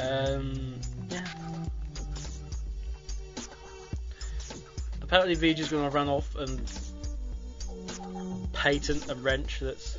[0.00, 0.74] Um,
[1.10, 1.26] yeah.
[5.02, 6.62] Apparently Vija's going to run off and
[8.52, 9.96] patent a wrench that's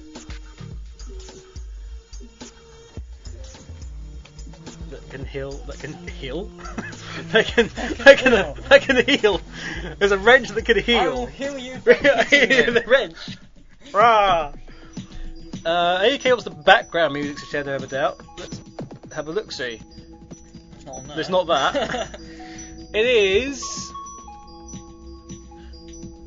[5.09, 5.51] can heal.
[5.51, 6.45] That can heal.
[7.31, 8.31] that can that can
[8.69, 9.41] that can heal.
[9.97, 10.99] There's a wrench that can heal.
[10.99, 11.57] I will heal.
[11.57, 11.77] you.
[11.79, 13.37] the wrench.
[13.93, 14.53] Rah.
[15.65, 18.21] Uh, AUK wants the background music to Shadow of a Doubt.
[18.37, 18.61] Let's
[19.13, 19.51] have a look.
[19.51, 19.81] See.
[20.75, 21.29] It's not on there.
[21.29, 22.19] Not that.
[22.91, 23.63] It is.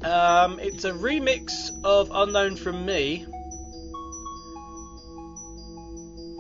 [0.05, 3.27] Um, it's a remix of Unknown from Me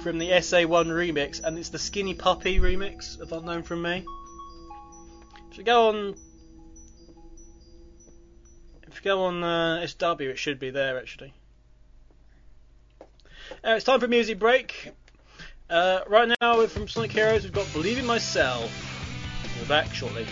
[0.03, 4.05] from the SA1 remix, and it's the Skinny Puppy remix of Unknown from Me.
[5.51, 6.17] If you go on,
[8.89, 11.33] if you go on uh, SW, it should be there actually.
[13.65, 14.91] Uh, it's time for music break.
[15.71, 18.71] Uh, right now, we're from Sonic Heroes, we've got Believe in Myself.
[19.61, 20.27] We're back shortly.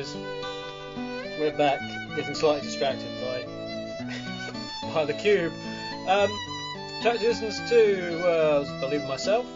[0.00, 0.16] Guys,
[1.38, 1.78] we're back.
[2.16, 3.44] Getting slightly distracted by
[4.94, 5.52] by the cube.
[6.08, 6.30] Um,
[7.02, 9.46] Chat listens to uh, Believe in Myself.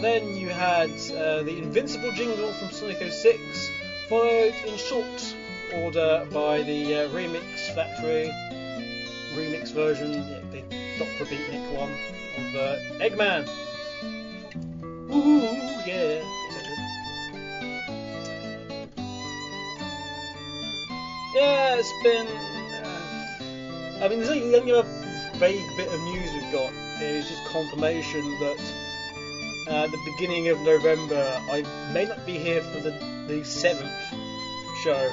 [0.00, 3.38] Then you had uh, the Invincible jingle from Sonic 06,
[4.08, 5.36] followed in short
[5.74, 8.30] order by the uh, Remix Factory
[9.34, 10.12] remix version,
[10.50, 10.62] the
[10.98, 11.26] Dr.
[11.26, 11.92] Beatnik one
[12.38, 13.46] of uh, Eggman.
[15.10, 15.42] Ooh,
[15.86, 16.45] yeah,
[21.36, 22.26] Yeah, it's been.
[22.82, 24.88] Uh, I mean, there's only the only other
[25.34, 26.72] vague bit of news we've got
[27.02, 28.74] is just confirmation that
[29.68, 31.60] uh, at the beginning of November I
[31.92, 32.92] may not be here for the
[33.28, 33.92] the seventh
[34.82, 35.12] show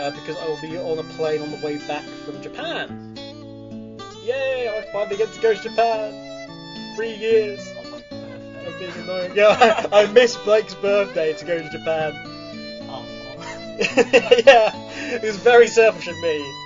[0.00, 3.14] uh, because I will be on a plane on the way back from Japan.
[4.24, 4.68] Yay!
[4.68, 6.96] I finally get to go to Japan.
[6.96, 9.36] Three years of being annoying.
[9.36, 12.32] Yeah, I, I missed Blake's birthday to go to Japan.
[14.46, 16.64] yeah, it was very selfish of me.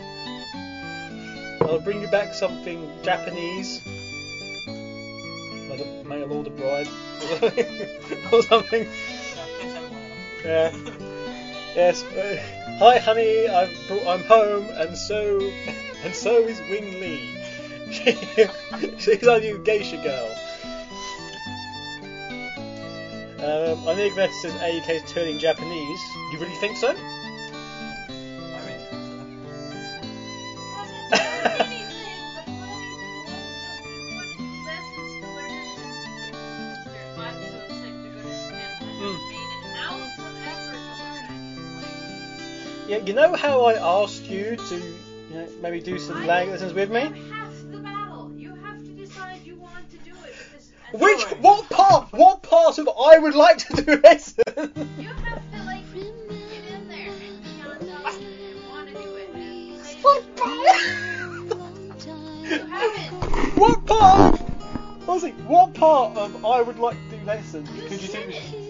[1.63, 3.81] I'll bring you back something Japanese,
[5.69, 6.89] like a mail order bride
[8.33, 8.89] or something.
[10.45, 10.75] Yeah.
[11.75, 12.03] Yes.
[12.03, 12.43] Uh,
[12.79, 13.49] hi, honey.
[13.49, 15.41] I've brought, I'm home, and so
[16.03, 17.37] and so is Wing Lee.
[18.99, 20.37] She's our new geisha girl.
[23.41, 26.01] Um, I think that says AUK is turning Japanese.
[26.33, 26.95] You really think so?
[42.91, 44.83] Yeah, you know how I asked you to, you
[45.31, 47.03] know, maybe do some language lessons with me?
[47.31, 48.33] Half the battle.
[48.35, 50.35] You have to decide you want to do it.
[50.91, 54.43] Because Which, what part, what part of I would like to do lessons?
[54.57, 59.15] You have to like get in there and be on top and want to do
[59.15, 60.03] it.
[60.03, 60.51] What part?
[62.51, 63.57] You haven't.
[63.57, 64.41] what part?
[65.07, 68.70] Honestly, what part of I would like to do lessons You could you said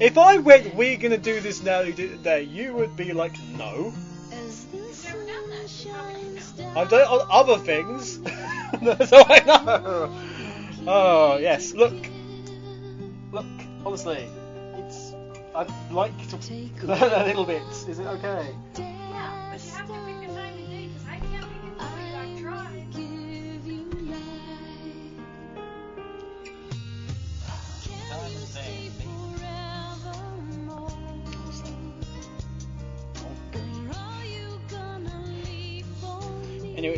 [0.00, 3.12] If I went, we're gonna do this now, you do it today, you would be
[3.12, 3.92] like, no.
[6.76, 8.14] I've done other things,
[9.08, 10.14] so I know.
[10.86, 11.94] Oh yes, look,
[13.32, 13.46] look.
[13.84, 14.28] Honestly,
[14.76, 15.14] it's.
[15.54, 16.36] I'd like to
[16.82, 17.62] a little bit.
[17.88, 18.54] Is it okay?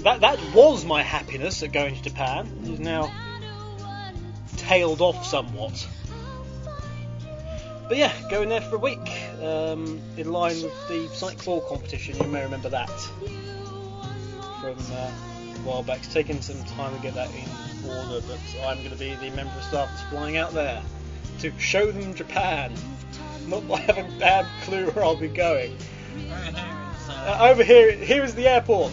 [0.03, 2.51] That that was my happiness at going to Japan.
[2.65, 3.13] It is now
[4.57, 5.87] tailed off somewhat.
[7.89, 9.11] But yeah, going there for a week,
[9.43, 12.17] um, in line with the Sonic Claw competition.
[12.17, 12.91] You may remember that
[14.61, 15.99] from uh, a while back.
[15.99, 19.31] It's taken some time to get that in order, but I'm going to be the
[19.35, 20.83] member of staff that's flying out there
[21.41, 22.73] to show them Japan.
[23.49, 25.77] Not I have a bad clue where I'll be going.
[26.15, 28.93] Over here uh, over here, here is the airport.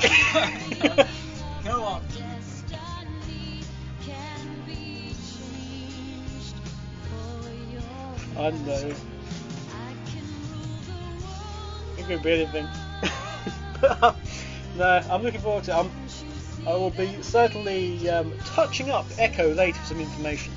[1.64, 2.02] Go on.
[8.36, 8.94] I know.
[11.98, 12.66] It could be anything.
[14.76, 15.74] No, I'm looking forward to it.
[15.74, 15.90] I'm,
[16.66, 20.52] I will be certainly um, touching up Echo later for some information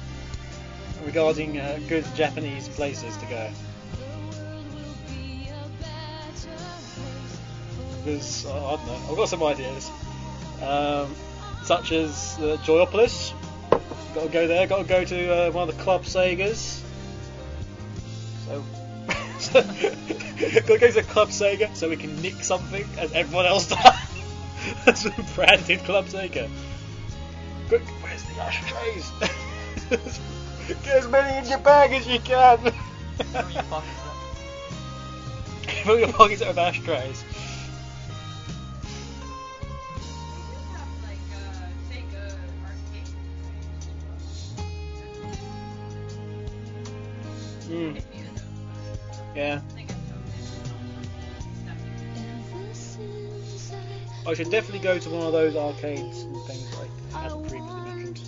[1.04, 3.50] regarding uh, good Japanese places to go.
[8.04, 9.90] Because, uh, I don't know, I've got some ideas.
[10.62, 11.14] Um,
[11.64, 13.34] such as uh, Joyopolis.
[14.14, 14.68] Got to go there.
[14.68, 16.82] Got to go to uh, one of the Club Segas.
[18.46, 18.64] So,
[19.54, 23.96] got to go to Club Sega so we can nick something as everyone else does.
[24.86, 26.50] That's a branded Club Sega.
[27.70, 29.12] Quick, where's the ashtrays?
[30.84, 32.58] Get as many in your bag as you can.
[32.58, 34.16] Fill your pockets up.
[35.84, 37.24] Fill your pockets up with ashtrays.
[47.84, 48.02] Mm,
[49.36, 49.62] yeah.
[54.26, 57.32] I should definitely go to one of those arcades and things like that.
[57.32, 58.20] I previously mentioned.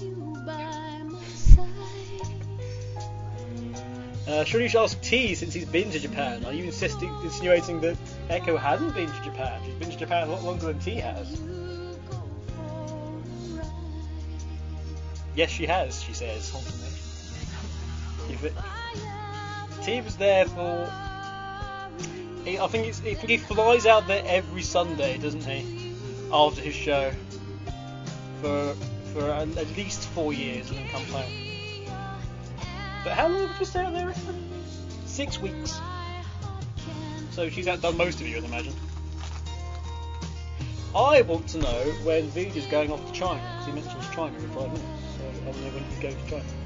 [4.28, 6.44] Uh, surely you should ask T since he's been to Japan.
[6.46, 7.96] Are you insisting, insinuating that
[8.30, 9.62] Echo hasn't been to Japan?
[9.64, 11.40] She's been to Japan a lot longer than T has.
[15.36, 16.52] Yes, she has, she says.
[18.30, 18.54] If it,
[19.86, 20.92] T was there for.
[22.44, 22.98] he- I think it's.
[22.98, 25.92] He flies out there every Sunday, doesn't he?
[26.32, 27.12] After his show,
[28.42, 28.74] for
[29.14, 31.32] for at least four years, and then comes home.
[33.04, 34.12] But how long did you stay out there?
[35.06, 35.80] Six weeks.
[37.30, 38.74] So she's outdone most of you, I'd imagine.
[40.96, 44.48] I want to know when Vija's going off to China, because he mentions China in
[44.50, 44.84] five minutes.
[45.18, 46.65] So I to know when he's going to China.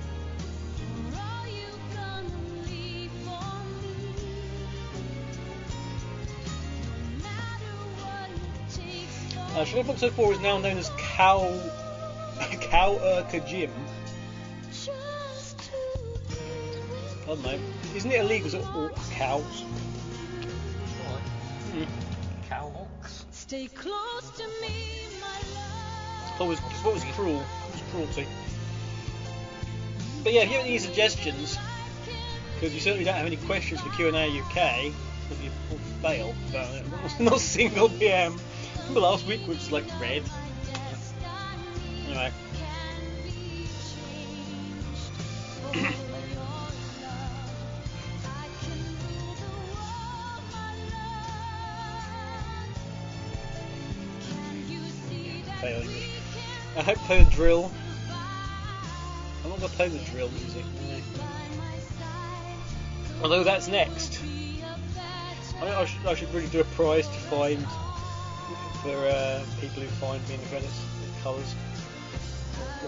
[9.59, 11.41] Uh, Shogun Boxer 4 is now known as Cow
[12.61, 13.69] Cow Urka Gym.
[17.23, 17.59] I don't know.
[17.93, 19.65] Isn't it illegal to orc cows?
[22.49, 23.25] Cowhawks.
[23.31, 26.39] Stay close to me, my love.
[26.39, 27.39] What was what was cruel?
[27.39, 28.27] What was cruelty?
[30.23, 31.57] But yeah, if you have any suggestions,
[32.55, 34.93] because you certainly don't have any questions for Q and A UK,
[35.27, 37.19] because you all failed about.
[37.19, 38.39] Not a single PM.
[38.95, 40.23] Last week was like red.
[42.07, 42.31] Anyway.
[56.75, 57.71] I hope play the drill.
[59.43, 60.63] I'm not gonna play the drill music.
[63.21, 64.19] Although that's next.
[65.57, 67.63] I, mean, I, should, I should really do a prize to find
[68.91, 70.79] for uh, people who find me in the credits,
[71.15, 71.55] the colours,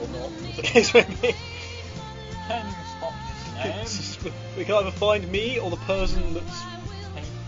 [0.02, 1.36] or not, as the case may be.
[2.47, 3.14] Can you spot
[3.64, 6.62] It's this just- we can either find me or the person that's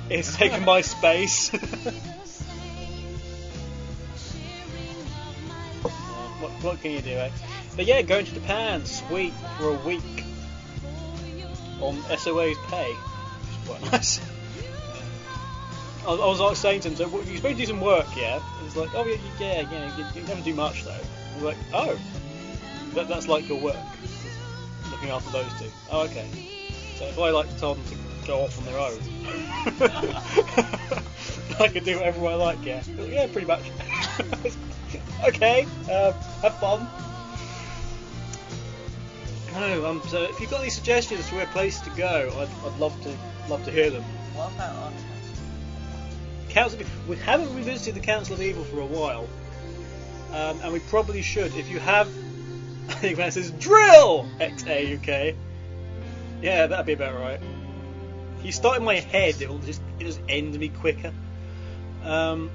[0.10, 1.50] is taking my space.
[6.40, 7.30] what, what can you do, eh?
[7.76, 10.24] But yeah, going to Japan, sweet, for a week
[11.82, 14.20] on SOA's pay, which is quite nice.
[16.06, 18.36] I, was- like saying to him, so what, you're supposed to do some work, yeah?
[18.58, 20.92] And he's like, oh yeah, yeah, yeah, you, you never do much though.
[20.92, 22.00] I was like, oh,
[22.94, 23.78] that, that's like your work,
[24.92, 25.70] looking after those two.
[25.92, 26.28] Oh, okay.
[26.98, 27.86] So if I like told them
[28.22, 29.00] to go off on their own,
[31.60, 32.84] I can do whatever I like, yeah?
[32.98, 33.64] Yeah, pretty much.
[35.28, 36.88] okay, uh, have fun.
[39.54, 42.80] No, um, so if you've got any suggestions for a place to go, I'd, I'd
[42.80, 43.16] love to
[43.50, 44.04] love to hear them.
[46.54, 49.28] Council, of- we haven't revisited the Council of Evil for a while,
[50.32, 51.56] um, and we probably should.
[51.56, 52.08] If you have,
[52.90, 55.36] I think it says drill X A U K,
[56.44, 57.40] yeah, that'd be about right.
[58.40, 61.12] If you start in my head, it'll just it'll just end me quicker.
[62.04, 62.52] Um,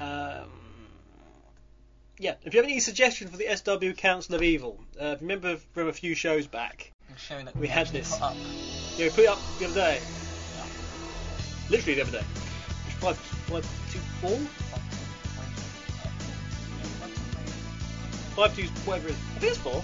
[0.00, 0.50] um,
[2.18, 5.88] yeah, if you have any suggestions for the SW Council of Evil, uh, remember from
[5.88, 8.12] a few shows back, A show that We had this.
[8.12, 8.36] put Up.
[8.96, 10.00] yeah, we put it up the other day.
[11.68, 12.24] Literally the other day.
[13.00, 13.18] Five,
[13.90, 14.38] two, four,
[18.36, 19.16] five, two, whatever it is.
[19.36, 19.82] I think it's four.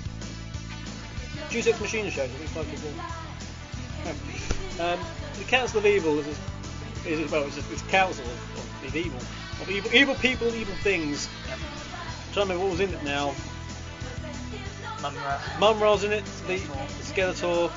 [1.51, 2.25] Juice X Machine shows.
[2.25, 2.93] I think it's five, two, four.
[4.87, 5.01] Um,
[5.39, 6.27] the Council of Evil is,
[7.07, 9.19] is well, it's it's council of, of, evil,
[9.61, 11.29] of evil, evil people, evil things.
[11.51, 11.59] I'm
[12.33, 13.35] trying to remember what was in it now.
[15.13, 15.39] Mumm-Ra.
[15.61, 16.25] Mumm-Ra's in it.
[16.47, 16.59] The
[17.03, 17.71] Skeletor.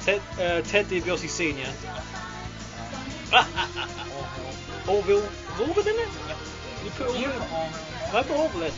[0.00, 1.66] Ted uh, Ted DiBiase Senior.
[4.88, 5.20] Orville.
[5.20, 6.08] Was Orville in it?
[6.28, 6.36] Yep.
[6.84, 7.80] You put Orville You put Orville.
[8.12, 8.72] I put Orville in.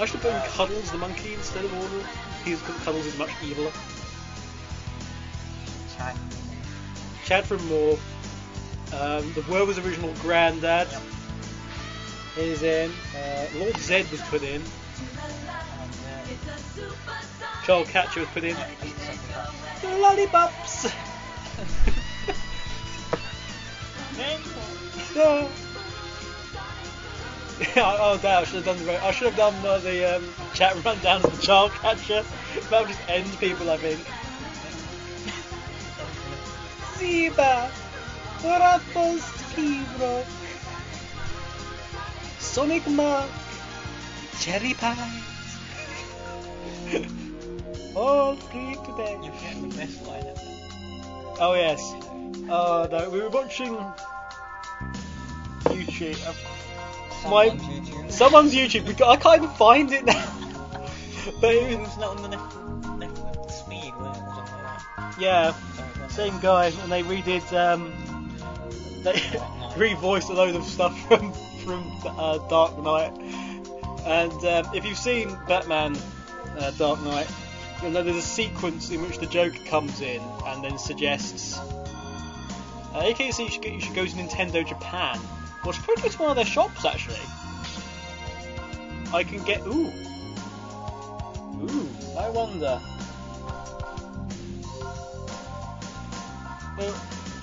[0.00, 2.04] I should put in Cuddles the monkey instead of Orville.
[2.44, 3.72] He's Cuddles is much eviler.
[5.96, 6.16] Chad.
[7.24, 7.98] Chad from More.
[8.92, 11.02] Um, the Werewolves original granddad Yep.
[12.38, 12.90] is in.
[13.16, 14.62] Uh, Lord Zed was put in.
[17.68, 18.56] Uh, Catcher was put in.
[18.56, 20.92] just something like The lollipops.
[25.14, 25.50] No.
[27.60, 27.66] Yeah,
[28.00, 30.24] oh damn, I should have done the I should have done uh, the um,
[30.54, 32.24] chat rundown of the child catcher.
[32.70, 34.00] That would just end people, I think.
[36.96, 37.70] Ziba,
[38.40, 39.20] Rapos
[39.52, 40.24] Kibro,
[42.38, 43.28] Sonic Mark,
[44.38, 45.29] Cherry Pie.
[47.96, 49.18] All free today.
[49.22, 50.40] You're getting the best line ever.
[51.40, 51.80] Oh yes.
[52.48, 53.76] Oh no, we were watching
[55.64, 56.18] YouTube.
[56.26, 58.10] uh, My- Someone's YouTube.
[58.12, 58.86] Someone's YouTube.
[58.86, 60.36] We got, I can't even find it now.
[61.40, 65.52] but It was not on the Netflix, Netflix speed where it was on the yeah,
[65.52, 67.52] so it was- same guy, and they redid.
[67.52, 67.92] Um,
[69.04, 69.12] they
[69.76, 71.32] revoiced a load of stuff from
[71.64, 73.12] from uh, Dark Knight.
[74.06, 75.94] And um, if you've seen Batman
[76.58, 77.28] uh, Dark Knight,
[77.82, 81.58] you'll know there's a sequence in which the Joker comes in and then suggests.
[81.58, 85.18] Uh, you should, go, you should go to Nintendo Japan.
[85.64, 87.20] Well, probably go to one of their shops actually.
[89.12, 89.60] I can get.
[89.66, 89.92] Ooh.
[91.62, 91.88] Ooh,
[92.18, 92.80] I wonder.
[96.78, 96.94] Well,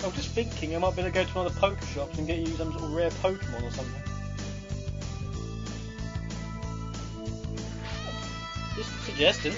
[0.01, 1.86] I was just thinking I might be able to go to one of the poker
[1.88, 4.07] shops and get you some sort of rare Pokemon or something.
[9.18, 9.53] Suggesting.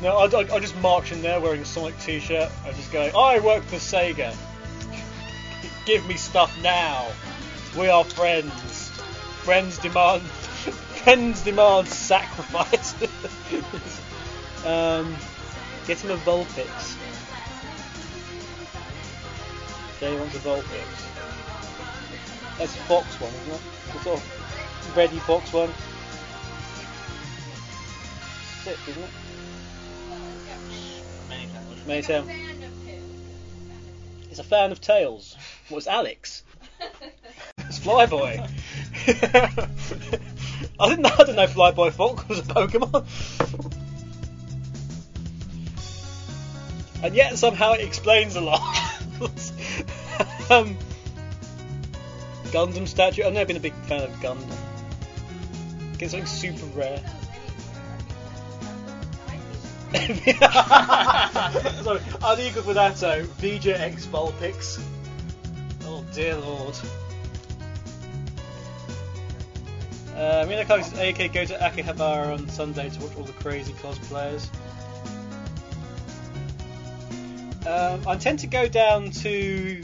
[0.00, 2.48] No, I, I, I just march in there wearing a Sonic t-shirt.
[2.64, 4.34] I just go, I work for Sega.
[5.86, 7.08] Give me stuff now.
[7.76, 8.90] We are friends.
[9.42, 10.22] Friends demand.
[11.02, 12.94] friends demand sacrifice.
[14.64, 15.16] um,
[15.88, 16.96] get him a Vulpix.
[19.98, 21.08] Jay wants a Vulpix.
[22.56, 23.60] That's a Fox one, isn't it?
[23.94, 25.70] The sort of ready Fox one.
[28.64, 29.10] Sick, isn't it?
[31.30, 31.86] Many times.
[31.86, 32.26] May tell.
[34.30, 35.36] It's a fan of Tails.
[35.68, 36.44] What's Alex?
[37.58, 38.50] It's Flyboy.
[40.80, 41.10] I didn't know.
[41.10, 43.06] I didn't know Flyboy Fox was a Pokemon.
[47.04, 48.60] and yet somehow it explains a lot.
[50.50, 50.76] um,
[52.46, 53.22] Gundam statue.
[53.22, 54.50] I've never been a big fan of Gundam.
[55.98, 57.00] Get something super rare.
[61.82, 62.00] Sorry,
[62.74, 63.24] that though.
[63.38, 64.80] VJ X Vulpix.
[65.84, 66.76] Oh dear lord.
[70.14, 73.72] Uh, Mina Cox says AK go to Akihabara on Sunday to watch all the crazy
[73.72, 74.48] cosplayers.
[77.66, 79.82] Um, I intend to go down to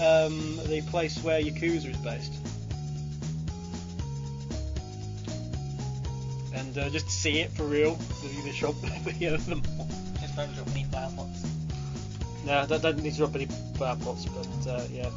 [0.00, 2.47] um, the place where Yakuza is based.
[6.58, 7.94] And uh, just see it for real.
[7.94, 8.74] The, the shop,
[9.20, 9.88] you know, the mall.
[10.20, 11.46] Just don't drop any firefox.
[12.44, 13.46] No, that doesn't need to drop any
[13.76, 15.08] flower pots, but uh, yeah.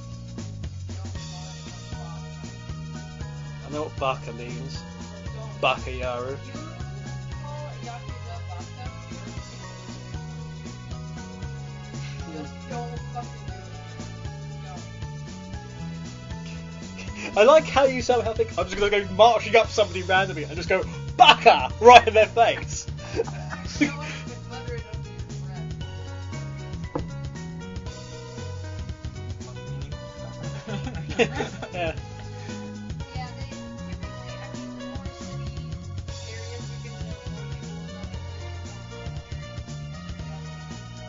[3.65, 4.83] I know what Baka means.
[5.59, 6.37] Baka Yaru.
[17.37, 20.55] I like how you somehow think I'm just gonna go marching up somebody randomly and
[20.55, 20.83] just go
[21.17, 22.87] Baka right in their face.
[31.73, 31.95] yeah.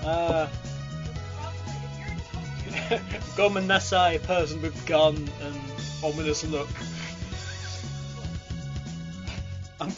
[0.05, 0.49] Uh,
[3.37, 5.61] Gomen Nasai, person with gun and
[6.03, 6.69] ominous look.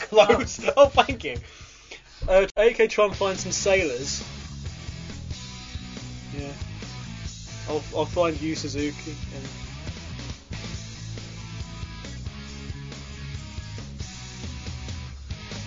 [0.09, 0.59] Close.
[0.77, 1.37] Oh, thank you.
[2.27, 4.23] Uh, AK try and find some sailors.
[6.37, 6.51] Yeah.
[7.69, 9.15] I'll, I'll find you, Suzuki.
[9.35, 9.47] And...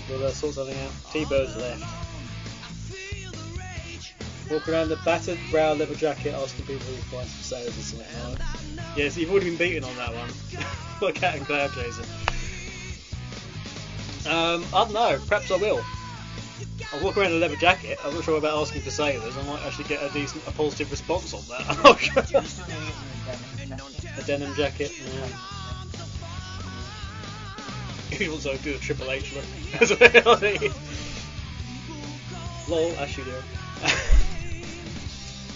[0.09, 0.91] We'll uh, sort something out.
[1.13, 1.85] T-Bird's left.
[4.51, 8.31] Walk around the battered brow leather jacket asking people who find some sailors or something
[8.31, 8.97] like that.
[8.97, 10.31] Yes, you've already been beaten on that one.
[11.01, 12.03] By Cat and Cloud Chaser.
[14.29, 15.19] Um, I don't know.
[15.27, 15.83] Perhaps I will.
[16.93, 17.99] I'll walk around in a leather jacket.
[18.05, 19.37] I'm not sure about asking for sailors.
[19.37, 21.69] I might actually get a decent, a positive response on that.
[21.69, 22.23] I'm not sure.
[22.23, 24.19] You still need it in the denim jacket.
[24.19, 24.93] a denim jacket.
[24.99, 25.27] Yeah.
[28.19, 29.45] He also do a Triple H look
[29.81, 30.39] as well.
[32.69, 33.33] Lol, as you do.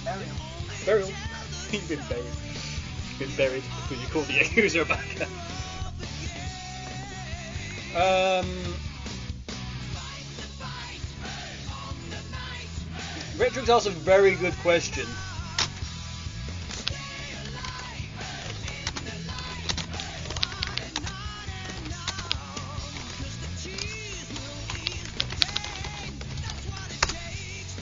[0.04, 0.36] Burial.
[0.84, 1.08] Burial.
[1.72, 2.24] You've been buried.
[2.24, 5.06] You've been buried because you called the accuser back.
[7.94, 8.46] Um.
[13.36, 15.06] Retrix asked a very good question.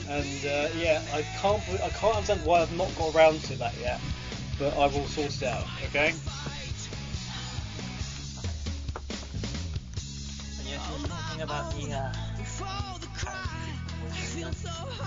[0.09, 3.77] And uh, yeah, I can't I can't understand why I've not got around to that
[3.79, 4.01] yet,
[4.59, 5.67] but I will sort it out.
[5.85, 6.13] Okay.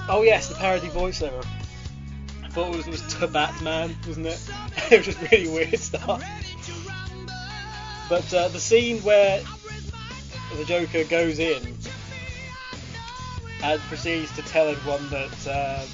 [0.07, 1.45] Oh yes, the parody voiceover.
[2.43, 4.51] I thought it was, was Tabat Man, wasn't it?
[4.91, 6.23] it was just really weird stuff.
[8.09, 9.43] But uh, the scene where
[10.57, 11.77] the Joker goes in
[13.63, 15.89] and proceeds to tell everyone that um,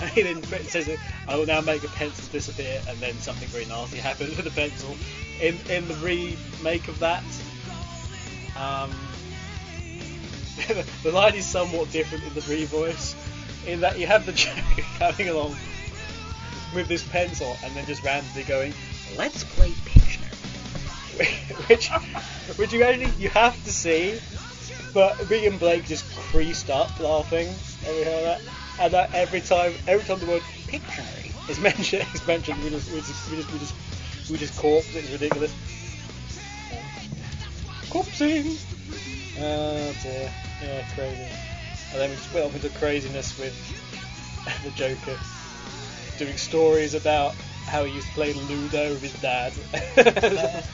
[0.14, 0.88] he then says,
[1.30, 4.50] "I will now make a pencil disappear," and then something very nasty happens with the
[4.50, 4.96] pencil.
[5.40, 7.22] In in the remake of that,
[8.56, 8.90] um,
[11.04, 13.14] the line is somewhat different in the re-voice,
[13.64, 15.56] in that you have the Joker coming along
[16.74, 18.74] with this pencil and then just randomly going,
[19.16, 21.28] "Let's play Pictionary,"
[21.68, 21.90] which
[22.56, 24.20] which you actually you have to see.
[24.92, 27.54] But me and Blake just creased up laughing
[27.86, 28.40] every that,
[28.80, 31.19] and every time every time the word Pictionary
[31.50, 33.74] is mentioned is mentioned, we just we just we just we just,
[34.30, 34.94] we just corpse.
[34.94, 35.54] It's ridiculous.
[37.90, 38.56] Corpsing.
[39.38, 40.30] Oh dear.
[40.62, 41.28] Yeah, crazy.
[41.92, 43.54] And then we just went off into craziness with
[44.64, 45.18] the Joker
[46.18, 47.34] doing stories about
[47.66, 49.52] how he used to play Ludo with his dad.
[49.96, 50.64] that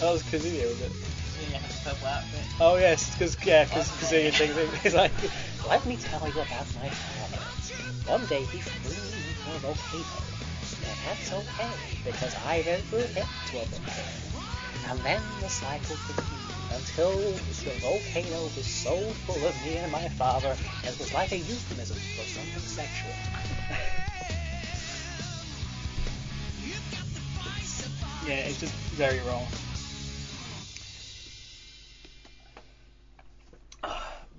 [0.00, 0.92] was Kazuya, was it?
[0.92, 2.40] Kazuya has a purple outfit.
[2.60, 5.12] Oh yes, because yeah, because Kazuya thinks he's like,
[5.68, 7.42] let me tell you about my father.
[8.10, 9.21] One day he flew
[9.58, 10.04] volcano,
[10.86, 11.70] and that's okay
[12.04, 14.02] because I referred him to volcano.
[14.88, 16.42] And then the cycle continued
[16.72, 18.96] until the volcano was so
[19.26, 23.12] full of me and my father, it was like a euphemism for something sexual.
[28.26, 29.46] yeah, it's just very wrong.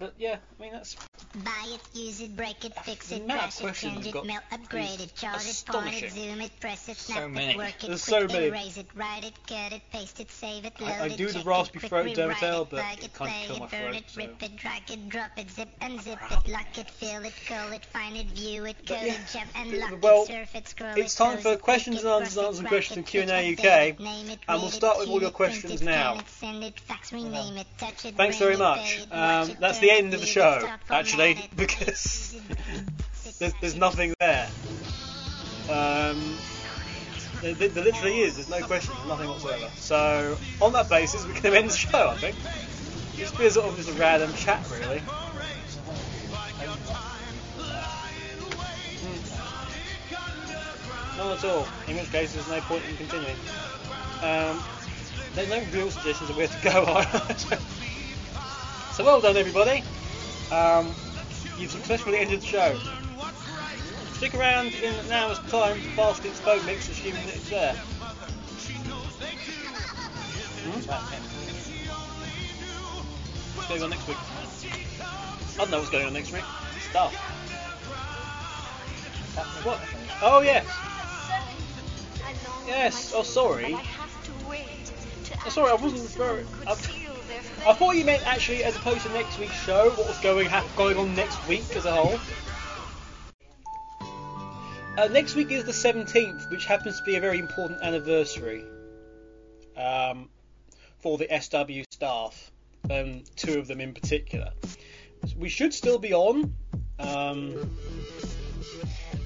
[0.03, 0.97] But yeah, I mean that's
[1.35, 5.15] Buy it, use it, break it, fix it, crash it, change it, melt, upgrade it,
[5.15, 7.53] chart it, point it, zoom it, press it, So snap many.
[7.53, 8.47] it, work it, quick so many.
[8.47, 11.25] erase it, write it, cut it, paste it, save it, load I- I it, do
[11.27, 14.03] the check raspy it, throat rewrite it, but plug it play it, burn throat, it,
[14.09, 17.71] so- rip it, drag it, drop it, zip unzip it, lock it, fill it, call
[17.71, 20.67] it, find it, view it, code yeah, it, jump and lock well, it, surf it,
[20.67, 23.23] scroll it's it, time for questions and answers, answers and questions in Q&A
[23.53, 25.81] UK, update it, name it, and we'll start with all your queue it, print questions
[25.81, 26.13] now.
[26.13, 28.77] scan it, send it, fax, rename it, touch it, Thanks very much.
[28.79, 32.35] pay it, watch Um, it, that's the end of the show, actually, because
[33.39, 34.49] there's, there's nothing there.
[35.69, 36.37] Um,
[37.41, 38.35] there, there literally is.
[38.35, 39.69] There's no questions, nothing whatsoever.
[39.75, 42.09] So on that basis, we can end the show.
[42.09, 42.35] I think.
[43.15, 44.99] Just be a sort of just a random chat, really.
[48.99, 51.17] Hmm.
[51.17, 51.67] Not at all.
[51.87, 53.35] In which case, there's no point in continuing.
[54.21, 54.61] Um,
[55.35, 57.03] there's no real suggestions of where to go.
[58.93, 59.83] so well done, everybody.
[60.51, 60.93] Um,
[61.57, 62.79] you've successfully ended the show.
[64.13, 67.73] Stick around in an hour's time for Basket's Boat Mix, assuming that it's there.
[70.63, 70.79] Hmm?
[73.55, 74.17] What's going on next week?
[74.19, 76.43] I don't know what's going on next week.
[76.89, 77.15] Stuff.
[79.65, 79.79] What?
[80.21, 80.67] Oh, yes.
[82.67, 83.11] Yes.
[83.15, 83.75] Oh, sorry.
[85.45, 86.45] Oh, sorry, I wasn't referring.
[87.65, 90.65] I'm, thought you meant actually as opposed to next week's show, what was going ha-
[90.75, 92.19] going on next week as a whole.
[94.97, 98.65] Uh, next week is the 17th, which happens to be a very important anniversary
[99.77, 100.29] um,
[100.99, 102.51] for the SW staff,
[102.91, 104.51] um, two of them in particular.
[105.37, 106.53] We should still be on.
[106.99, 107.55] Um,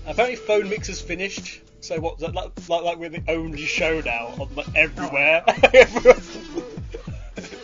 [0.05, 1.61] apparently, phone mix is finished.
[1.81, 2.21] So what?
[2.21, 5.43] Like, like, like we're the only show now on like, everywhere.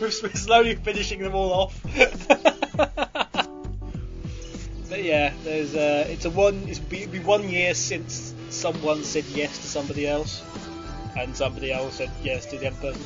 [0.04, 1.80] we're slowly finishing them all off.
[4.90, 6.68] but yeah, there's uh, it's a one.
[6.68, 10.42] It's be, be one year since someone said yes to somebody else,
[11.16, 13.02] and somebody else said yes to the other person.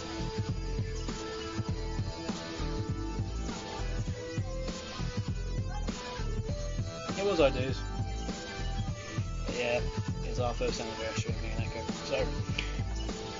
[7.17, 7.79] It was ideas.
[9.47, 9.81] But yeah,
[10.25, 11.81] it's our first anniversary and Echo.
[12.07, 12.27] So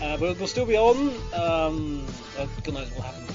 [0.05, 1.09] uh, we'll, we'll still be on.
[1.35, 2.07] Um,
[2.39, 3.28] uh, God knows what happens.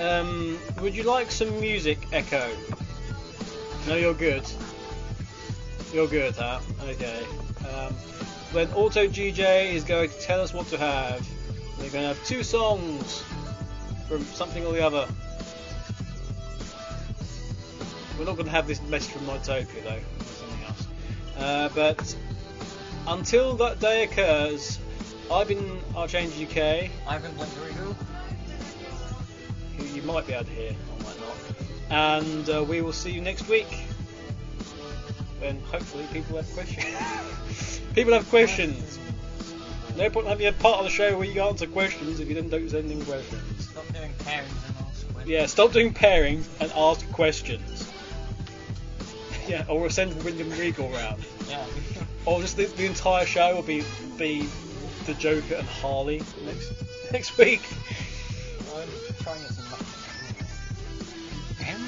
[0.00, 2.50] Um, would you like some music, Echo?
[3.86, 4.44] No, you're good.
[5.92, 6.60] You're good, huh?
[6.88, 7.22] Okay.
[7.68, 7.92] Um,
[8.52, 11.28] when Auto GJ is going to tell us what to have,
[11.78, 13.22] we're going to have two songs
[14.08, 15.06] from something or the other.
[18.18, 20.24] We're not going to have this message from Nightopia though.
[20.24, 20.86] Something else.
[21.38, 22.16] Uh, but
[23.06, 24.78] until that day occurs,
[25.30, 26.90] I've been Archange UK.
[27.06, 27.96] I've been Blink Regal.
[29.80, 31.36] Who you might be able to hear, or might not.
[31.90, 33.66] And uh, we will see you next week.
[35.40, 37.80] When hopefully people have questions.
[37.94, 38.98] people have questions.
[39.96, 42.48] No point having a part of the show where you answer questions if you then
[42.48, 43.68] don't send in questions.
[43.68, 45.28] Stop doing pairings and ask questions.
[45.28, 47.90] Yeah, stop doing pairings and ask questions.
[49.48, 51.22] yeah, or we'll send William Regal round.
[51.48, 51.64] Yeah.
[52.24, 53.82] Or just the, the entire show will be
[54.16, 54.46] be
[55.06, 56.72] the Joker and Harley next
[57.12, 57.62] next week.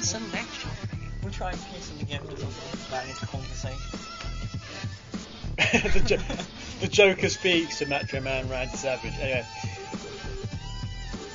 [0.05, 0.65] Some match.
[1.21, 3.79] We'll try and piece them together as a that into conversation.
[5.93, 6.43] the, jo-
[6.81, 9.13] the Joker speaks to Macho Man Randy Savage.
[9.19, 9.45] Anyway,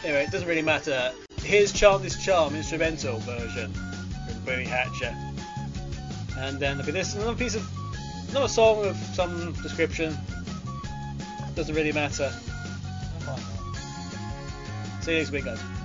[0.04, 1.12] anyway, it doesn't really matter.
[1.42, 5.16] Here's Charm This Charm instrumental version from Bernie Hatcher,
[6.38, 7.66] and then there'll be this another piece of
[8.30, 10.16] another song of some description.
[11.54, 12.32] Doesn't really matter.
[15.00, 15.77] See you next week, guys.